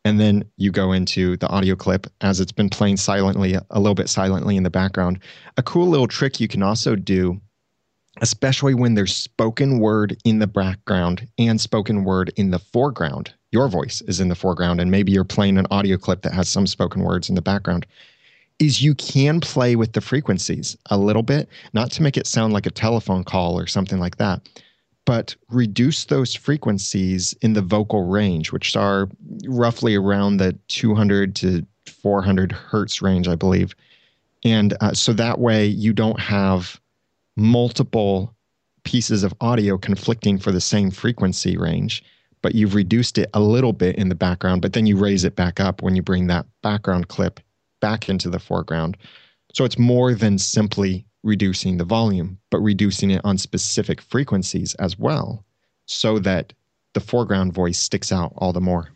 And 0.06 0.20
then 0.20 0.44
you 0.58 0.72
go 0.72 0.92
into 0.92 1.38
the 1.38 1.48
audio 1.48 1.76
clip 1.76 2.08
as 2.22 2.40
it's 2.40 2.52
been 2.52 2.70
playing 2.70 2.98
silently, 2.98 3.56
a 3.70 3.80
little 3.80 3.96
bit 3.96 4.10
silently 4.10 4.56
in 4.56 4.64
the 4.64 4.70
background. 4.70 5.20
A 5.58 5.64
cool 5.64 5.88
little 5.88 6.08
trick 6.08 6.40
you 6.40 6.48
can 6.48 6.64
also 6.64 6.96
do 6.96 7.40
especially 8.22 8.74
when 8.74 8.96
there's 8.96 9.16
spoken 9.16 9.80
word 9.80 10.18
in 10.26 10.40
the 10.40 10.48
background 10.48 11.28
and 11.38 11.60
spoken 11.60 12.04
word 12.04 12.32
in 12.36 12.52
the 12.52 12.60
foreground. 12.60 13.34
Your 13.52 13.68
voice 13.68 14.02
is 14.02 14.20
in 14.20 14.30
the 14.30 14.36
foreground, 14.36 14.80
and 14.80 14.92
maybe 14.92 15.12
you're 15.12 15.24
playing 15.24 15.58
an 15.58 15.68
audio 15.72 15.98
clip 15.98 16.22
that 16.22 16.34
has 16.34 16.50
some 16.50 16.68
spoken 16.68 17.04
words 17.04 17.30
in 17.30 17.36
the 17.36 17.42
background. 17.42 17.86
Is 18.60 18.82
you 18.82 18.94
can 18.94 19.40
play 19.40 19.76
with 19.76 19.94
the 19.94 20.02
frequencies 20.02 20.78
a 20.90 20.98
little 20.98 21.24
bit, 21.24 21.48
not 21.74 21.92
to 21.92 22.04
make 22.04 22.18
it 22.18 22.28
sound 22.28 22.54
like 22.54 22.66
a 22.66 22.72
telephone 22.72 23.24
call 23.24 23.58
or 23.58 23.68
something 23.68 24.00
like 24.00 24.18
that, 24.18 24.48
but 25.06 25.36
reduce 25.50 26.06
those 26.06 26.36
frequencies 26.36 27.34
in 27.42 27.54
the 27.54 27.62
vocal 27.62 28.06
range, 28.06 28.52
which 28.52 28.76
are 28.76 29.10
roughly 29.48 29.96
around 29.96 30.38
the 30.38 30.58
200 30.68 31.36
to 31.38 31.66
400 31.88 32.52
hertz 32.52 33.02
range, 33.02 33.28
I 33.28 33.36
believe. 33.36 33.74
And 34.44 34.76
uh, 34.82 34.94
so 34.94 35.14
that 35.14 35.40
way 35.40 35.66
you 35.66 35.94
don't 35.94 36.20
have 36.20 36.80
multiple 37.36 38.36
pieces 38.84 39.24
of 39.24 39.34
audio 39.42 39.78
conflicting 39.78 40.38
for 40.38 40.52
the 40.52 40.62
same 40.62 40.92
frequency 40.92 41.58
range, 41.58 42.04
but 42.42 42.56
you've 42.56 42.76
reduced 42.76 43.18
it 43.18 43.30
a 43.34 43.40
little 43.40 43.74
bit 43.74 43.96
in 43.96 44.10
the 44.10 44.16
background, 44.16 44.62
but 44.62 44.74
then 44.74 44.86
you 44.86 44.98
raise 44.98 45.24
it 45.24 45.36
back 45.36 45.60
up 45.60 45.82
when 45.82 45.96
you 45.96 46.02
bring 46.02 46.28
that 46.28 46.46
background 46.62 47.08
clip 47.08 47.40
back 47.80 48.10
into 48.10 48.30
the 48.30 48.40
foreground. 48.40 48.98
So 49.54 49.66
it's 49.66 49.78
more 49.78 50.14
than 50.14 50.38
simply 50.38 51.06
reducing 51.24 51.78
the 51.78 51.86
volume, 51.86 52.38
but 52.50 52.60
reducing 52.60 53.12
it 53.12 53.22
on 53.24 53.38
specific 53.38 54.02
frequencies 54.02 54.74
as 54.76 54.98
well, 54.98 55.44
so 55.86 56.20
that 56.20 56.54
the 56.94 57.00
foreground 57.00 57.54
voice 57.54 57.80
sticks 57.80 58.12
out 58.12 58.34
all 58.38 58.54
the 58.54 58.62
more. 58.62 58.90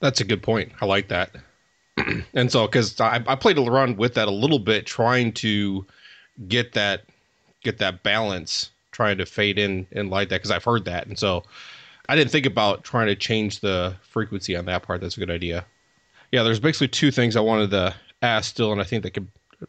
That's 0.00 0.20
a 0.20 0.24
good 0.24 0.42
point. 0.42 0.72
I 0.80 0.86
like 0.86 1.08
that. 1.08 1.30
and 2.34 2.50
so, 2.50 2.66
because 2.66 3.00
I, 3.00 3.22
I 3.26 3.34
played 3.34 3.58
around 3.58 3.96
with 3.96 4.14
that 4.14 4.28
a 4.28 4.32
little 4.32 4.58
bit, 4.58 4.86
trying 4.86 5.32
to 5.34 5.86
get 6.48 6.74
that 6.74 7.04
get 7.62 7.78
that 7.78 8.02
balance 8.02 8.70
trying 8.96 9.18
to 9.18 9.26
fade 9.26 9.58
in 9.58 9.86
and 9.92 10.08
like 10.08 10.30
that 10.30 10.36
because 10.36 10.50
I've 10.50 10.64
heard 10.64 10.86
that 10.86 11.06
and 11.06 11.18
so 11.18 11.42
I 12.08 12.16
didn't 12.16 12.30
think 12.30 12.46
about 12.46 12.84
trying 12.84 13.08
to 13.08 13.16
change 13.16 13.60
the 13.60 13.96
frequency 14.00 14.56
on 14.56 14.66
that 14.66 14.82
part. 14.82 15.00
That's 15.00 15.16
a 15.16 15.20
good 15.20 15.30
idea. 15.30 15.64
Yeah, 16.32 16.42
there's 16.42 16.60
basically 16.60 16.88
two 16.88 17.10
things 17.10 17.36
I 17.36 17.40
wanted 17.40 17.70
to 17.70 17.94
ask 18.22 18.50
still, 18.50 18.72
and 18.72 18.80
I 18.80 18.84
think 18.84 19.02
they 19.02 19.10
could, 19.10 19.28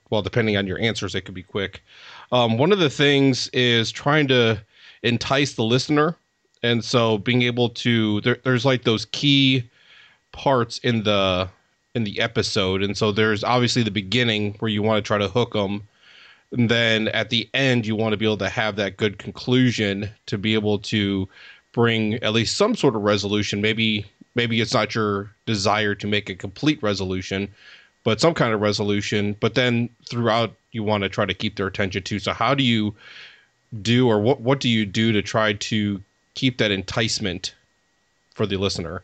well, 0.09 0.21
depending 0.21 0.57
on 0.57 0.67
your 0.67 0.79
answers, 0.79 1.13
they 1.13 1.21
could 1.21 1.33
be 1.33 1.43
quick. 1.43 1.83
Um, 2.31 2.57
one 2.57 2.71
of 2.71 2.79
the 2.79 2.89
things 2.89 3.47
is 3.49 3.91
trying 3.91 4.27
to 4.27 4.61
entice 5.03 5.53
the 5.53 5.63
listener, 5.63 6.15
and 6.63 6.83
so 6.83 7.17
being 7.19 7.43
able 7.43 7.69
to 7.69 8.21
there, 8.21 8.37
there's 8.43 8.65
like 8.65 8.83
those 8.83 9.05
key 9.05 9.69
parts 10.31 10.79
in 10.79 11.03
the 11.03 11.49
in 11.95 12.03
the 12.03 12.19
episode, 12.19 12.83
and 12.83 12.97
so 12.97 13.11
there's 13.11 13.43
obviously 13.43 13.83
the 13.83 13.91
beginning 13.91 14.55
where 14.59 14.69
you 14.69 14.83
want 14.83 15.03
to 15.03 15.07
try 15.07 15.17
to 15.17 15.27
hook 15.27 15.53
them 15.53 15.87
and 16.51 16.69
then 16.69 17.07
at 17.09 17.29
the 17.29 17.49
end 17.53 17.85
you 17.85 17.95
want 17.95 18.13
to 18.13 18.17
be 18.17 18.25
able 18.25 18.37
to 18.37 18.49
have 18.49 18.75
that 18.75 18.97
good 18.97 19.17
conclusion 19.17 20.09
to 20.25 20.37
be 20.37 20.53
able 20.53 20.79
to 20.79 21.27
bring 21.73 22.15
at 22.15 22.33
least 22.33 22.57
some 22.57 22.75
sort 22.75 22.95
of 22.95 23.01
resolution. 23.01 23.61
Maybe 23.61 24.05
maybe 24.35 24.61
it's 24.61 24.73
not 24.73 24.95
your 24.95 25.31
desire 25.45 25.95
to 25.95 26.07
make 26.07 26.29
a 26.29 26.35
complete 26.35 26.81
resolution 26.81 27.49
but 28.07 28.21
some 28.21 28.33
kind 28.33 28.53
of 28.53 28.61
resolution. 28.61 29.35
But 29.41 29.55
then 29.55 29.89
throughout 30.09 30.55
you 30.71 30.81
want 30.81 31.03
to 31.03 31.09
try 31.09 31.25
to 31.25 31.33
keep 31.33 31.57
their 31.57 31.67
attention 31.67 32.03
too. 32.03 32.19
So 32.19 32.31
how 32.31 32.55
do 32.55 32.63
you 32.63 32.95
do 33.81 34.07
or 34.07 34.21
what 34.21 34.39
what 34.39 34.61
do 34.61 34.69
you 34.69 34.85
do 34.85 35.11
to 35.11 35.21
try 35.21 35.51
to 35.51 36.01
keep 36.33 36.57
that 36.59 36.71
enticement 36.71 37.53
for 38.33 38.45
the 38.45 38.55
listener? 38.55 39.03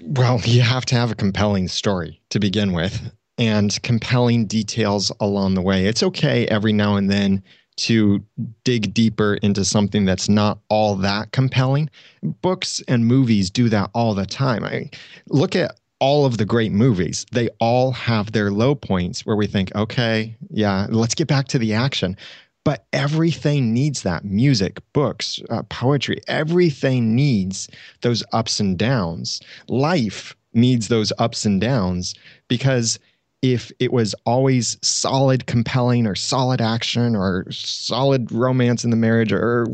Well 0.00 0.40
you 0.44 0.62
have 0.62 0.86
to 0.86 0.94
have 0.94 1.10
a 1.10 1.14
compelling 1.14 1.68
story 1.68 2.18
to 2.30 2.40
begin 2.40 2.72
with 2.72 3.12
and 3.38 3.80
compelling 3.82 4.46
details 4.46 5.10
along 5.20 5.54
the 5.54 5.62
way. 5.62 5.86
It's 5.86 6.02
okay 6.02 6.46
every 6.46 6.72
now 6.72 6.96
and 6.96 7.10
then 7.10 7.42
to 7.76 8.24
dig 8.62 8.94
deeper 8.94 9.34
into 9.42 9.64
something 9.64 10.04
that's 10.04 10.28
not 10.28 10.58
all 10.68 10.94
that 10.96 11.32
compelling. 11.32 11.90
Books 12.22 12.82
and 12.86 13.06
movies 13.06 13.50
do 13.50 13.68
that 13.68 13.90
all 13.94 14.14
the 14.14 14.26
time. 14.26 14.64
I 14.64 14.90
look 15.28 15.56
at 15.56 15.78
all 15.98 16.26
of 16.26 16.38
the 16.38 16.44
great 16.44 16.72
movies. 16.72 17.26
They 17.32 17.48
all 17.60 17.90
have 17.92 18.32
their 18.32 18.50
low 18.50 18.74
points 18.74 19.26
where 19.26 19.36
we 19.36 19.46
think, 19.46 19.74
okay, 19.74 20.36
yeah, 20.50 20.86
let's 20.90 21.14
get 21.14 21.28
back 21.28 21.48
to 21.48 21.58
the 21.58 21.74
action. 21.74 22.16
But 22.64 22.86
everything 22.92 23.74
needs 23.74 24.02
that 24.02 24.24
music, 24.24 24.80
books, 24.92 25.40
uh, 25.50 25.64
poetry, 25.64 26.20
everything 26.28 27.14
needs 27.14 27.68
those 28.00 28.22
ups 28.32 28.60
and 28.60 28.78
downs. 28.78 29.40
Life 29.68 30.34
needs 30.54 30.88
those 30.88 31.12
ups 31.18 31.44
and 31.44 31.60
downs 31.60 32.14
because 32.48 32.98
if 33.44 33.70
it 33.78 33.92
was 33.92 34.14
always 34.24 34.78
solid, 34.80 35.44
compelling, 35.44 36.06
or 36.06 36.14
solid 36.14 36.62
action, 36.62 37.14
or 37.14 37.44
solid 37.50 38.32
romance 38.32 38.84
in 38.84 38.90
the 38.90 38.96
marriage, 38.96 39.34
or, 39.34 39.66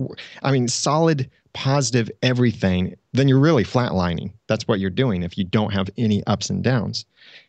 I 0.42 0.50
mean, 0.50 0.66
solid, 0.66 1.30
positive 1.52 2.10
everything, 2.20 2.96
then 3.12 3.28
you're 3.28 3.38
really 3.38 3.62
flatlining. 3.62 4.32
That's 4.48 4.66
what 4.66 4.80
you're 4.80 4.90
doing 4.90 5.22
if 5.22 5.38
you 5.38 5.44
don't 5.44 5.72
have 5.72 5.88
any 5.96 6.24
ups 6.26 6.50
and 6.50 6.64
downs. 6.64 7.06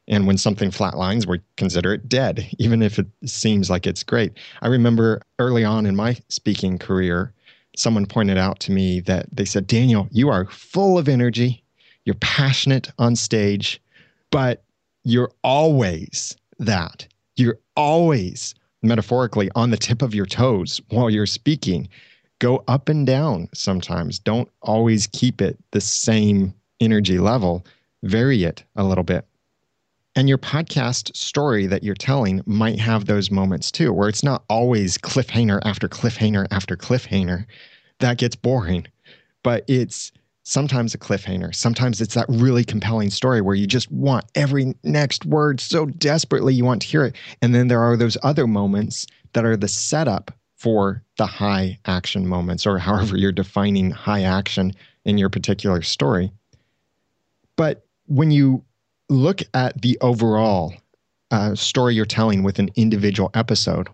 And 0.08 0.28
when 0.28 0.38
something 0.38 0.70
flatlines, 0.70 1.26
we 1.26 1.42
consider 1.58 1.92
it 1.92 2.08
dead, 2.08 2.48
even 2.60 2.84
if 2.84 3.00
it 3.00 3.08
seems 3.26 3.72
like 3.72 3.88
it's 3.88 4.04
great. 4.04 4.34
I 4.62 4.68
remember 4.68 5.24
early 5.40 5.66
on 5.66 5.88
in 5.88 5.96
my 5.96 6.18
speaking 6.30 6.78
career, 6.78 7.34
someone 7.76 8.06
pointed 8.06 8.38
out 8.38 8.60
to 8.60 8.72
me 8.72 9.00
that 9.02 9.26
they 9.32 9.46
said, 9.46 9.66
Daniel, 9.66 10.08
you 10.12 10.30
are 10.30 10.46
full 10.46 11.00
of 11.00 11.10
energy, 11.10 11.64
you're 12.06 12.14
passionate 12.16 12.92
on 13.00 13.16
stage, 13.16 13.82
but 14.30 14.62
you're 15.04 15.32
always 15.44 16.36
that. 16.60 17.08
You're 17.36 17.60
always 17.76 18.54
metaphorically 18.84 19.50
on 19.56 19.70
the 19.70 19.78
tip 19.78 20.02
of 20.02 20.16
your 20.16 20.26
toes 20.26 20.82
while 20.90 21.10
you're 21.10 21.26
speaking. 21.26 21.88
Go 22.40 22.64
up 22.68 22.90
and 22.90 23.06
down 23.06 23.48
sometimes. 23.54 24.20
Don't 24.20 24.50
always 24.62 25.08
keep 25.08 25.42
it 25.42 25.58
the 25.72 25.82
same 25.82 26.54
energy 26.80 27.20
level. 27.20 27.66
Vary 28.04 28.44
it 28.44 28.64
a 28.76 28.84
little 28.84 29.04
bit. 29.04 29.26
And 30.16 30.28
your 30.28 30.40
podcast 30.40 31.16
story 31.16 31.68
that 31.68 31.84
you're 31.84 31.96
telling 31.96 32.42
might 32.46 32.80
have 32.80 33.06
those 33.06 33.32
moments 33.32 33.72
too, 33.72 33.94
where 33.94 34.10
it's 34.10 34.24
not 34.24 34.44
always 34.50 34.98
cliffhanger 34.98 35.62
after 35.64 35.88
cliffhanger 35.88 36.48
after 36.52 36.76
cliffhanger. 36.76 37.46
That 38.00 38.18
gets 38.18 38.36
boring. 38.36 38.88
But 39.44 39.64
it's 39.68 40.12
sometimes 40.52 40.94
a 40.94 40.98
cliffhanger. 40.98 41.56
Sometimes 41.56 42.02
it's 42.02 42.14
that 42.14 42.26
really 42.28 42.66
compelling 42.66 43.10
story 43.10 43.40
where 43.40 43.56
you 43.56 43.66
just 43.66 43.90
want 43.90 44.26
every 44.36 44.76
next 44.84 45.26
word 45.26 45.62
so 45.62 45.86
desperately 45.86 46.54
you 46.54 46.66
want 46.66 46.82
to 46.82 46.88
hear 46.90 47.06
it. 47.06 47.16
And 47.42 47.56
then 47.56 47.70
there 47.70 47.82
are 47.82 47.96
those 47.96 48.18
other 48.22 48.46
moments 48.46 49.08
that 49.32 49.46
are 49.46 49.56
the 49.56 49.70
setup 49.70 50.30
for 50.58 51.04
the 51.18 51.26
high 51.26 51.80
action 51.86 52.28
moments 52.28 52.68
or 52.68 52.78
however 52.78 53.16
you're 53.16 53.32
defining 53.32 53.92
high 53.92 54.24
action 54.24 54.74
in 55.06 55.18
your 55.18 55.30
particular 55.30 55.82
story. 55.82 56.32
But 57.56 57.86
when 58.08 58.30
you 58.30 58.64
look 59.08 59.42
at 59.54 59.82
the 59.82 59.98
overall 60.02 60.74
uh, 61.32 61.56
story 61.56 61.96
you're 61.96 62.06
telling 62.06 62.44
with 62.44 62.60
an 62.60 62.70
individual 62.76 63.32
episode, 63.36 63.88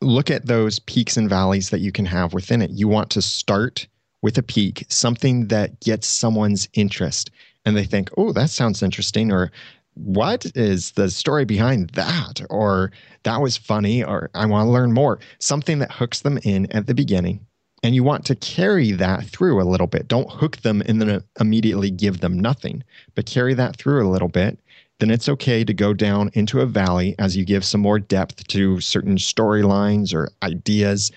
look 0.00 0.32
at 0.32 0.46
those 0.46 0.80
peaks 0.80 1.16
and 1.16 1.30
valleys 1.30 1.70
that 1.70 1.78
you 1.78 1.92
can 1.92 2.06
have 2.06 2.34
within 2.34 2.60
it. 2.60 2.70
You 2.72 2.88
want 2.88 3.10
to 3.10 3.22
start 3.22 3.86
with 4.22 4.38
a 4.38 4.42
peak, 4.42 4.84
something 4.88 5.48
that 5.48 5.80
gets 5.80 6.06
someone's 6.06 6.68
interest, 6.74 7.30
and 7.64 7.76
they 7.76 7.84
think, 7.84 8.10
oh, 8.16 8.32
that 8.32 8.50
sounds 8.50 8.82
interesting, 8.82 9.30
or 9.32 9.50
what 9.94 10.46
is 10.54 10.92
the 10.92 11.10
story 11.10 11.44
behind 11.44 11.90
that? 11.90 12.40
Or 12.50 12.92
that 13.24 13.40
was 13.40 13.56
funny, 13.56 14.02
or 14.02 14.30
I 14.34 14.46
want 14.46 14.66
to 14.66 14.70
learn 14.70 14.92
more. 14.92 15.18
Something 15.40 15.80
that 15.80 15.92
hooks 15.92 16.20
them 16.20 16.38
in 16.44 16.70
at 16.72 16.86
the 16.86 16.94
beginning. 16.94 17.44
And 17.82 17.94
you 17.94 18.02
want 18.02 18.24
to 18.26 18.34
carry 18.34 18.92
that 18.92 19.24
through 19.24 19.62
a 19.62 19.64
little 19.64 19.86
bit. 19.86 20.08
Don't 20.08 20.30
hook 20.30 20.58
them 20.58 20.82
and 20.86 21.00
then 21.00 21.22
immediately 21.40 21.90
give 21.90 22.20
them 22.20 22.38
nothing, 22.38 22.82
but 23.14 23.26
carry 23.26 23.54
that 23.54 23.76
through 23.76 24.06
a 24.06 24.10
little 24.10 24.28
bit. 24.28 24.58
Then 24.98 25.10
it's 25.10 25.28
okay 25.28 25.64
to 25.64 25.72
go 25.72 25.94
down 25.94 26.30
into 26.34 26.60
a 26.60 26.66
valley 26.66 27.14
as 27.20 27.36
you 27.36 27.44
give 27.44 27.64
some 27.64 27.80
more 27.80 28.00
depth 28.00 28.48
to 28.48 28.80
certain 28.80 29.16
storylines 29.16 30.12
or 30.12 30.30
ideas, 30.42 31.12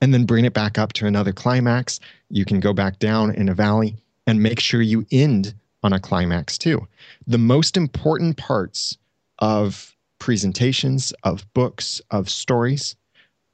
and 0.00 0.14
then 0.14 0.24
bring 0.24 0.44
it 0.44 0.54
back 0.54 0.78
up 0.78 0.94
to 0.94 1.06
another 1.06 1.32
climax. 1.32 2.00
You 2.28 2.44
can 2.44 2.60
go 2.60 2.72
back 2.72 2.98
down 2.98 3.34
in 3.34 3.48
a 3.48 3.54
valley 3.54 3.96
and 4.26 4.42
make 4.42 4.60
sure 4.60 4.82
you 4.82 5.06
end 5.10 5.54
on 5.82 5.92
a 5.92 6.00
climax 6.00 6.58
too. 6.58 6.86
The 7.26 7.38
most 7.38 7.76
important 7.76 8.36
parts 8.36 8.98
of 9.38 9.94
presentations, 10.18 11.12
of 11.22 11.46
books, 11.54 12.00
of 12.10 12.28
stories 12.28 12.96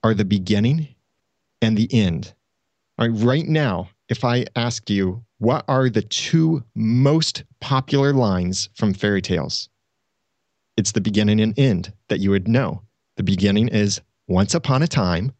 are 0.02 0.14
the 0.14 0.24
beginning 0.24 0.88
and 1.61 1.76
the 1.76 1.88
end. 1.92 2.32
All 2.98 3.08
right, 3.08 3.24
right 3.24 3.46
now, 3.46 3.90
if 4.08 4.24
I 4.24 4.46
ask 4.56 4.88
you, 4.88 5.24
what 5.38 5.64
are 5.68 5.88
the 5.88 6.02
two 6.02 6.62
most 6.74 7.44
popular 7.61 8.12
lines 8.12 8.68
from 8.74 8.94
fairy 8.94 9.22
tales? 9.22 9.68
It's 10.76 10.92
the 10.92 11.00
beginning 11.00 11.40
and 11.40 11.58
end 11.58 11.92
that 12.08 12.20
you 12.20 12.30
would 12.30 12.48
know. 12.48 12.82
The 13.16 13.22
beginning 13.22 13.68
is 13.68 14.00
once 14.28 14.54
upon 14.54 14.82
a 14.82 14.88
time, 14.88 15.32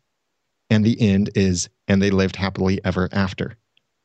and 0.71 0.85
the 0.85 1.01
end 1.01 1.31
is 1.35 1.69
and 1.93 2.01
they 2.01 2.11
lived 2.11 2.37
happily 2.37 2.81
ever 2.87 3.11
after. 3.13 3.55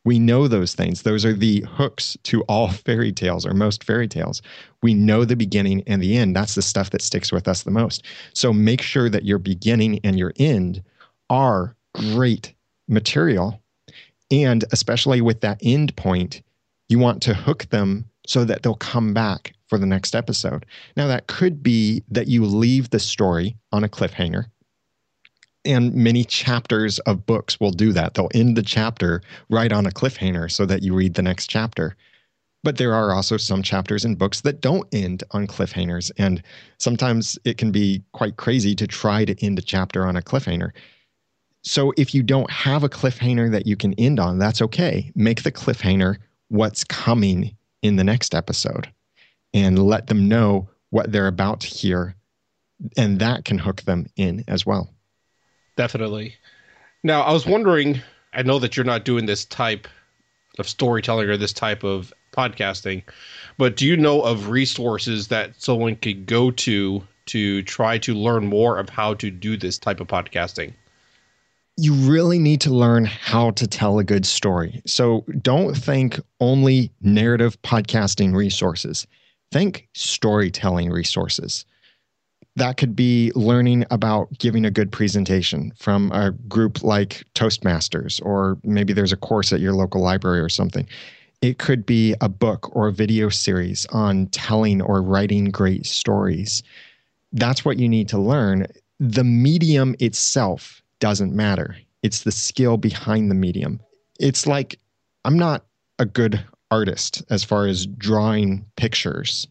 We 0.04 0.20
know 0.20 0.50
those 0.50 0.76
things. 0.76 1.04
Those 1.04 1.24
are 1.24 1.34
the 1.34 1.62
hooks 1.62 2.18
to 2.24 2.42
all 2.44 2.68
fairy 2.86 3.14
tales 3.14 3.46
or 3.46 3.54
most 3.54 3.84
fairy 3.84 4.10
tales. 4.10 4.42
We 4.84 4.94
know 4.94 5.24
the 5.24 5.38
beginning 5.38 5.84
and 5.88 6.02
the 6.02 6.18
end. 6.18 6.36
That's 6.36 6.56
the 6.56 6.62
stuff 6.62 6.90
that 6.90 7.02
sticks 7.02 7.32
with 7.32 7.48
us 7.48 7.64
the 7.64 7.72
most. 7.72 8.04
So 8.34 8.52
make 8.52 8.82
sure 8.82 9.10
that 9.10 9.24
your 9.24 9.40
beginning 9.40 10.02
and 10.04 10.20
your 10.20 10.34
end 10.38 10.84
are 11.30 11.76
great 11.96 12.54
material. 12.90 13.62
And 14.30 14.66
especially 14.74 15.22
with 15.22 15.40
that 15.42 15.60
end 15.64 15.96
point, 15.96 16.42
you 16.90 17.00
want 17.00 17.22
to 17.24 17.34
hook 17.34 17.70
them 17.70 18.10
so 18.28 18.44
that 18.44 18.64
they'll 18.64 18.76
come 18.76 19.14
back 19.14 19.54
for 19.68 19.78
the 19.80 19.86
next 19.86 20.14
episode. 20.14 20.66
Now, 20.98 21.08
that 21.08 21.28
could 21.28 21.64
be 21.64 22.04
that 22.10 22.28
you 22.28 22.46
leave 22.46 22.90
the 22.90 23.00
story 23.00 23.56
on 23.72 23.86
a 23.86 23.90
cliffhanger 23.90 24.48
and 25.68 25.94
many 25.94 26.24
chapters 26.24 27.00
of 27.00 27.26
books 27.26 27.60
will 27.60 27.72
do 27.72 27.92
that. 27.94 28.14
They'll 28.14 28.30
end 28.34 28.58
the 28.58 28.64
chapter 28.64 29.22
right 29.50 29.72
on 29.72 29.86
a 29.86 29.92
cliffhanger 29.92 30.52
so 30.52 30.66
that 30.66 30.82
you 30.82 30.94
read 30.94 31.14
the 31.14 31.22
next 31.22 31.48
chapter. 31.48 31.96
But 32.64 32.78
there 32.78 32.94
are 32.94 33.14
also 33.14 33.38
some 33.38 33.62
chapters 33.62 34.04
in 34.04 34.16
books 34.16 34.42
that 34.42 34.62
don't 34.62 34.88
end 34.92 35.24
on 35.32 35.46
cliffhangers. 35.48 36.12
And 36.18 36.42
sometimes 36.80 37.38
it 37.46 37.58
can 37.58 37.72
be 37.72 38.02
quite 38.14 38.38
crazy 38.38 38.74
to 38.76 38.88
try 38.88 39.26
to 39.26 39.46
end 39.46 39.60
a 39.60 39.62
chapter 39.62 40.06
on 40.06 40.16
a 40.16 40.22
cliffhanger. 40.22 40.72
So 41.64 41.94
if 41.98 42.16
you 42.16 42.24
don't 42.24 42.50
have 42.50 42.84
a 42.84 42.90
cliffhanger 42.90 43.52
that 43.52 43.68
you 43.68 43.76
can 43.76 43.94
end 43.96 44.20
on, 44.20 44.40
that's 44.40 44.62
okay. 44.62 45.12
Make 45.16 45.44
the 45.44 45.52
cliffhanger 45.52 46.18
what's 46.50 46.84
coming 46.84 47.56
in 47.82 47.98
the 47.98 48.04
next 48.04 48.34
episode 48.34 48.90
and 49.54 49.78
let 49.80 50.08
them 50.08 50.28
know 50.28 50.70
what 50.90 51.12
they're 51.12 51.28
about 51.28 51.62
to 51.62 51.68
hear. 51.68 52.16
And 52.96 53.20
that 53.20 53.46
can 53.46 53.58
hook 53.58 53.82
them 53.84 54.08
in 54.16 54.44
as 54.48 54.66
well. 54.66 54.94
Definitely. 55.78 56.36
Now, 57.04 57.22
I 57.22 57.32
was 57.32 57.46
wondering, 57.46 58.02
I 58.34 58.42
know 58.42 58.60
that 58.60 58.76
you're 58.76 58.86
not 58.86 59.06
doing 59.06 59.28
this 59.28 59.46
type 59.46 59.88
of 60.60 60.68
storytelling 60.68 61.30
or 61.30 61.38
this 61.38 61.54
type 61.54 61.84
of 61.84 62.12
podcasting, 62.36 63.04
but 63.58 63.78
do 63.78 63.86
you 63.86 63.96
know 63.96 64.22
of 64.22 64.50
resources 64.50 65.28
that 65.30 65.62
someone 65.62 65.96
could 65.96 66.26
go 66.26 66.52
to 66.52 67.04
to 67.28 67.62
try 67.64 67.98
to 68.00 68.14
learn 68.14 68.48
more 68.48 68.78
of 68.78 68.90
how 68.90 69.14
to 69.14 69.30
do 69.30 69.56
this 69.56 69.78
type 69.78 70.00
of 70.00 70.08
podcasting? 70.08 70.74
You 71.78 71.94
really 71.94 72.40
need 72.40 72.60
to 72.62 72.72
learn 72.72 73.06
how 73.06 73.52
to 73.52 73.68
tell 73.68 74.00
a 74.00 74.04
good 74.04 74.26
story. 74.26 74.82
So 74.88 75.24
don't 75.42 75.76
think 75.76 76.20
only 76.40 76.92
narrative 77.02 77.62
podcasting 77.62 78.36
resources. 78.36 79.06
Think 79.52 79.88
storytelling 79.94 80.90
resources 80.90 81.66
that 82.58 82.76
could 82.78 82.96
be 82.96 83.32
learning 83.36 83.86
about 83.92 84.36
giving 84.40 84.66
a 84.66 84.72
good 84.72 84.92
presentation 84.92 85.72
from 85.78 86.12
a 86.12 86.32
group 86.50 86.84
like 86.84 87.24
Toastmasters, 87.36 88.20
or 88.26 88.58
maybe 88.64 88.94
there's 88.94 89.12
a 89.12 89.18
course 89.18 89.54
at 89.54 89.60
your 89.60 89.74
local 89.74 90.02
library 90.02 90.40
or 90.40 90.50
something. 90.50 90.88
It 91.44 91.60
could 91.60 91.86
be 91.86 92.16
a 92.20 92.28
book 92.28 92.76
or 92.76 92.88
a 92.88 92.92
video 92.92 93.30
series 93.30 93.86
on 93.92 94.26
telling 94.28 94.82
or 94.82 95.04
writing 95.04 95.46
great 95.46 95.86
stories. 95.86 96.64
That's 97.32 97.64
what 97.64 97.78
you 97.78 97.88
need 97.88 98.10
to 98.10 98.18
learn. 98.18 98.66
The 99.00 99.24
medium 99.24 99.96
itself 100.00 100.82
doesn't 101.00 101.36
matter, 101.36 101.78
it's 102.02 102.24
the 102.24 102.32
skill 102.32 102.78
behind 102.78 103.30
the 103.30 103.36
medium. 103.36 103.80
It's 104.20 104.48
like 104.48 104.80
I'm 105.26 105.38
not 105.38 105.64
a 106.00 106.06
good 106.06 106.44
artist 106.72 107.22
as 107.30 107.44
far 107.44 107.68
as 107.68 107.86
drawing 107.86 108.66
pictures 108.78 109.48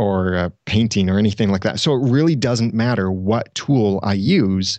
or 0.00 0.34
uh, 0.34 0.48
painting 0.64 1.10
or 1.10 1.18
anything 1.18 1.50
like 1.50 1.62
that. 1.62 1.78
So 1.78 1.92
it 1.92 2.10
really 2.10 2.34
doesn't 2.34 2.72
matter 2.72 3.12
what 3.12 3.54
tool 3.54 4.00
I 4.02 4.14
use 4.14 4.78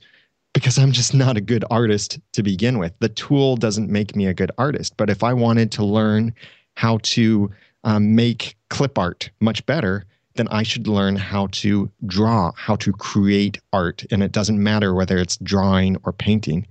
because 0.51 0.79
I'm 0.79 0.91
just 0.91 1.13
not 1.13 1.38
a 1.38 1.41
good 1.41 1.63
artist 1.69 2.19
to 2.34 2.41
begin 2.41 2.79
with. 2.79 2.91
The 3.01 3.10
tool 3.10 3.55
doesn't 3.55 3.88
make 3.88 4.15
me 4.15 4.25
a 4.25 4.34
good 4.34 4.49
artist. 4.57 4.97
But 4.97 5.12
if 5.12 5.23
I 5.23 5.31
wanted 5.34 5.71
to 5.73 5.86
learn 5.86 6.34
how 6.75 6.97
to 7.03 7.51
um, 7.84 8.15
make 8.15 8.57
clip 8.71 8.97
art 8.97 9.29
much 9.39 9.63
better, 9.67 10.05
then 10.38 10.47
I 10.47 10.63
should 10.63 10.88
learn 10.88 11.17
how 11.17 11.49
to 11.51 11.91
draw, 12.07 12.51
how 12.55 12.75
to 12.77 12.91
create 12.91 13.60
art. 13.73 14.03
And 14.10 14.23
it 14.23 14.31
doesn't 14.31 14.62
matter 14.62 14.95
whether 14.95 15.19
it's 15.19 15.38
drawing 15.38 15.97
or 16.03 16.13
painting, 16.13 16.65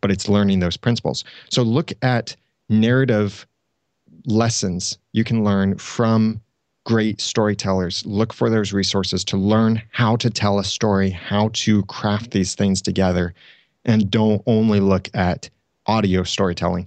but 0.00 0.12
it's 0.12 0.28
learning 0.28 0.60
those 0.60 0.76
principles. 0.76 1.24
So 1.50 1.62
look 1.62 1.90
at 2.02 2.36
narrative 2.68 3.48
lessons 4.26 4.96
you 5.12 5.24
can 5.24 5.42
learn 5.42 5.76
from 5.78 6.40
great 6.86 7.20
storytellers. 7.20 8.06
Look 8.06 8.32
for 8.32 8.48
those 8.48 8.72
resources 8.72 9.24
to 9.24 9.36
learn 9.36 9.82
how 9.90 10.14
to 10.16 10.30
tell 10.30 10.60
a 10.60 10.64
story, 10.64 11.10
how 11.10 11.50
to 11.54 11.82
craft 11.86 12.30
these 12.30 12.54
things 12.54 12.80
together, 12.80 13.34
and 13.84 14.08
don't 14.08 14.40
only 14.46 14.78
look 14.78 15.10
at 15.12 15.50
audio 15.86 16.22
storytelling. 16.22 16.86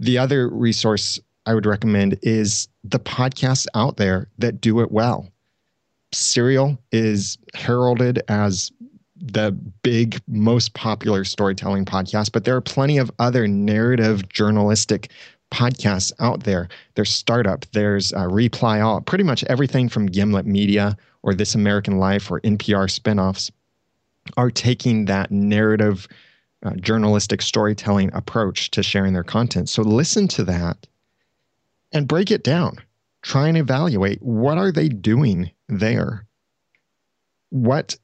The 0.00 0.18
other 0.18 0.48
resource 0.48 1.20
I 1.46 1.54
would 1.54 1.64
recommend 1.64 2.18
is 2.22 2.66
the 2.82 2.98
podcasts 2.98 3.68
out 3.74 3.98
there 3.98 4.28
that 4.38 4.60
do 4.60 4.80
it 4.80 4.90
well. 4.90 5.28
Serial 6.12 6.76
is 6.90 7.38
heralded 7.54 8.20
as 8.26 8.72
the 9.14 9.52
big, 9.82 10.20
most 10.26 10.74
popular 10.74 11.22
storytelling 11.22 11.84
podcast, 11.84 12.32
but 12.32 12.44
there 12.44 12.56
are 12.56 12.60
plenty 12.60 12.98
of 12.98 13.12
other 13.20 13.46
narrative 13.46 14.28
journalistic 14.28 15.10
podcasts 15.50 16.12
out 16.18 16.44
there. 16.44 16.68
There's 16.94 17.10
Startup, 17.10 17.64
there's 17.72 18.12
uh, 18.12 18.28
Reply 18.28 18.80
All, 18.80 19.00
pretty 19.00 19.24
much 19.24 19.44
everything 19.44 19.88
from 19.88 20.06
Gimlet 20.06 20.46
Media 20.46 20.96
or 21.22 21.34
This 21.34 21.54
American 21.54 21.98
Life 21.98 22.30
or 22.30 22.40
NPR 22.40 22.88
spinoffs 22.88 23.50
are 24.36 24.50
taking 24.50 25.04
that 25.04 25.30
narrative 25.30 26.08
uh, 26.64 26.72
journalistic 26.76 27.42
storytelling 27.42 28.10
approach 28.12 28.70
to 28.72 28.82
sharing 28.82 29.12
their 29.12 29.24
content. 29.24 29.68
So 29.68 29.82
listen 29.82 30.26
to 30.28 30.44
that 30.44 30.86
and 31.92 32.08
break 32.08 32.30
it 32.30 32.42
down. 32.42 32.78
Try 33.22 33.48
and 33.48 33.56
evaluate 33.56 34.22
what 34.22 34.58
are 34.58 34.72
they 34.72 34.88
doing 34.88 35.50
there? 35.68 36.26
What 37.50 37.96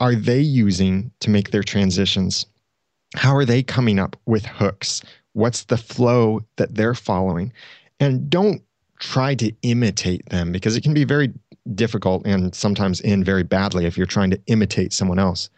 are 0.00 0.14
they 0.14 0.40
using 0.40 1.10
to 1.20 1.30
make 1.30 1.50
their 1.50 1.62
transitions? 1.62 2.46
How 3.16 3.34
are 3.34 3.44
they 3.44 3.62
coming 3.62 3.98
up 3.98 4.16
with 4.26 4.44
hooks? 4.44 5.02
What's 5.34 5.64
the 5.64 5.76
flow 5.76 6.40
that 6.56 6.74
they're 6.74 6.94
following? 6.94 7.52
And 8.00 8.28
don't 8.30 8.62
try 8.98 9.34
to 9.34 9.52
imitate 9.62 10.28
them 10.30 10.50
because 10.50 10.76
it 10.76 10.82
can 10.82 10.94
be 10.94 11.04
very 11.04 11.32
difficult 11.74 12.26
and 12.26 12.54
sometimes 12.54 13.00
end 13.02 13.24
very 13.24 13.42
badly 13.42 13.86
if 13.86 13.96
you're 13.96 14.06
trying 14.06 14.30
to 14.30 14.40
imitate 14.46 14.92
someone 14.92 15.18
else. 15.18 15.50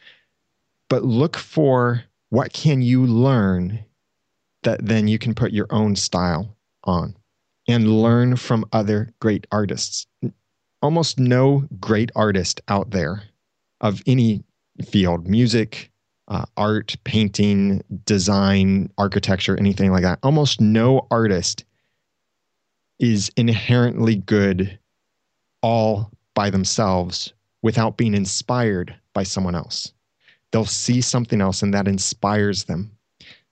But 0.89 1.05
look 1.05 1.37
for 1.37 2.03
what 2.31 2.53
can 2.53 2.83
you 2.83 3.07
learn 3.07 3.85
that 4.63 4.85
then 4.85 5.09
you 5.09 5.19
can 5.19 5.35
put 5.35 5.53
your 5.53 5.67
own 5.71 5.95
style 5.97 6.57
on 6.85 7.17
and 7.69 8.03
learn 8.03 8.37
from 8.37 8.65
other 8.73 9.13
great 9.21 9.47
artists. 9.53 10.07
Almost 10.83 11.19
no 11.19 11.69
great 11.81 12.11
artist 12.15 12.61
out 12.69 12.91
there 12.91 13.23
of 13.81 14.03
any 14.07 14.43
field, 14.85 15.27
music, 15.29 15.91
uh, 16.29 16.45
art, 16.57 16.97
painting, 17.05 17.83
design, 18.05 18.91
architecture, 18.99 19.57
anything 19.59 19.93
like 19.93 20.03
that. 20.03 20.19
Almost 20.23 20.61
no 20.61 21.07
artist 21.11 21.65
is 22.99 23.31
inherently 23.37 24.17
good 24.17 24.79
all 25.63 26.11
by 26.35 26.51
themselves 26.51 27.33
without 27.63 27.97
being 27.97 28.15
inspired 28.15 28.95
by 29.13 29.23
someone 29.23 29.55
else. 29.55 29.93
They'll 30.53 30.65
see 30.65 31.01
something 31.01 31.41
else 31.41 31.63
and 31.63 31.75
that 31.75 31.89
inspires 31.89 32.65
them. 32.65 32.91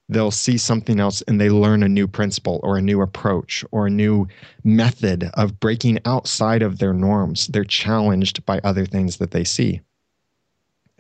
They'll 0.09 0.31
see 0.31 0.59
something 0.59 1.01
else 1.01 1.23
and 1.23 1.41
they 1.41 1.49
learn 1.49 1.83
a 1.83 1.89
new 1.89 2.07
principle 2.07 2.61
or 2.63 2.77
a 2.77 2.83
new 2.83 3.01
approach 3.01 3.65
or 3.73 3.87
a 3.87 3.91
new 3.91 4.29
method 4.63 5.31
of 5.35 5.59
breaking 5.61 5.99
outside 6.05 6.63
of 6.63 6.79
their 6.79 6.93
norms. 6.93 7.47
They're 7.47 7.65
challenged 7.65 8.45
by 8.45 8.61
other 8.63 8.85
things 8.85 9.17
that 9.17 9.31
they 9.31 9.45
see. 9.45 9.81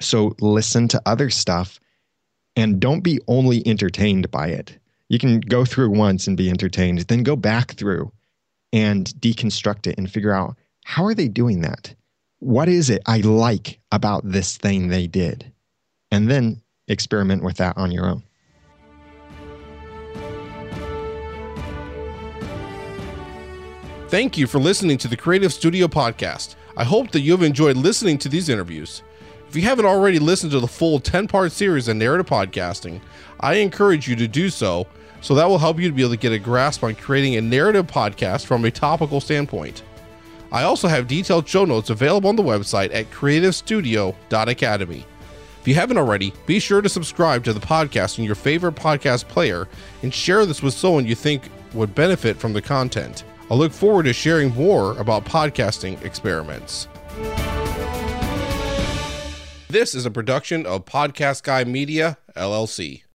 So 0.00 0.34
listen 0.40 0.88
to 0.88 1.02
other 1.06 1.30
stuff 1.30 1.80
and 2.56 2.80
don't 2.80 3.00
be 3.00 3.20
only 3.28 3.66
entertained 3.66 4.30
by 4.30 4.48
it. 4.48 4.78
You 5.08 5.18
can 5.18 5.40
go 5.40 5.64
through 5.64 5.90
once 5.90 6.26
and 6.26 6.36
be 6.36 6.50
entertained, 6.50 7.00
then 7.00 7.22
go 7.22 7.36
back 7.36 7.72
through 7.72 8.12
and 8.72 9.06
deconstruct 9.20 9.86
it 9.86 9.98
and 9.98 10.10
figure 10.10 10.32
out 10.32 10.56
how 10.84 11.04
are 11.04 11.14
they 11.14 11.28
doing 11.28 11.60
that? 11.62 11.94
What 12.40 12.68
is 12.68 12.90
it 12.90 13.02
I 13.06 13.18
like 13.18 13.80
about 13.92 14.28
this 14.28 14.56
thing 14.56 14.88
they 14.88 15.06
did? 15.06 15.52
And 16.10 16.30
then 16.30 16.60
experiment 16.88 17.42
with 17.42 17.56
that 17.56 17.76
on 17.78 17.90
your 17.90 18.06
own. 18.06 18.22
Thank 24.08 24.38
you 24.38 24.46
for 24.46 24.58
listening 24.58 24.98
to 24.98 25.08
the 25.08 25.16
Creative 25.16 25.52
Studio 25.52 25.88
Podcast. 25.88 26.54
I 26.76 26.84
hope 26.84 27.10
that 27.12 27.20
you 27.20 27.32
have 27.32 27.42
enjoyed 27.42 27.76
listening 27.76 28.18
to 28.18 28.28
these 28.28 28.48
interviews. 28.48 29.02
If 29.54 29.62
you 29.62 29.68
haven't 29.68 29.86
already 29.86 30.18
listened 30.18 30.50
to 30.50 30.58
the 30.58 30.66
full 30.66 30.98
10 30.98 31.28
part 31.28 31.52
series 31.52 31.88
on 31.88 31.96
narrative 31.96 32.26
podcasting, 32.26 33.00
I 33.38 33.54
encourage 33.54 34.08
you 34.08 34.16
to 34.16 34.26
do 34.26 34.50
so, 34.50 34.88
so 35.20 35.36
that 35.36 35.48
will 35.48 35.58
help 35.58 35.78
you 35.78 35.86
to 35.86 35.94
be 35.94 36.02
able 36.02 36.10
to 36.10 36.16
get 36.16 36.32
a 36.32 36.40
grasp 36.40 36.82
on 36.82 36.96
creating 36.96 37.36
a 37.36 37.40
narrative 37.40 37.86
podcast 37.86 38.46
from 38.46 38.64
a 38.64 38.72
topical 38.72 39.20
standpoint. 39.20 39.84
I 40.50 40.64
also 40.64 40.88
have 40.88 41.06
detailed 41.06 41.46
show 41.46 41.64
notes 41.64 41.88
available 41.88 42.30
on 42.30 42.34
the 42.34 42.42
website 42.42 42.92
at 42.92 43.12
creativestudio.academy. 43.12 45.06
If 45.60 45.68
you 45.68 45.76
haven't 45.76 45.98
already, 45.98 46.32
be 46.46 46.58
sure 46.58 46.82
to 46.82 46.88
subscribe 46.88 47.44
to 47.44 47.52
the 47.52 47.60
podcast 47.60 48.18
in 48.18 48.24
your 48.24 48.34
favorite 48.34 48.74
podcast 48.74 49.28
player 49.28 49.68
and 50.02 50.12
share 50.12 50.44
this 50.46 50.64
with 50.64 50.74
someone 50.74 51.06
you 51.06 51.14
think 51.14 51.48
would 51.74 51.94
benefit 51.94 52.38
from 52.38 52.54
the 52.54 52.62
content. 52.62 53.22
I 53.48 53.54
look 53.54 53.70
forward 53.70 54.06
to 54.06 54.12
sharing 54.12 54.52
more 54.56 54.98
about 54.98 55.24
podcasting 55.24 56.04
experiments. 56.04 56.88
This 59.74 59.92
is 59.92 60.06
a 60.06 60.10
production 60.12 60.66
of 60.66 60.84
Podcast 60.84 61.42
Guy 61.42 61.64
Media, 61.64 62.16
LLC. 62.36 63.03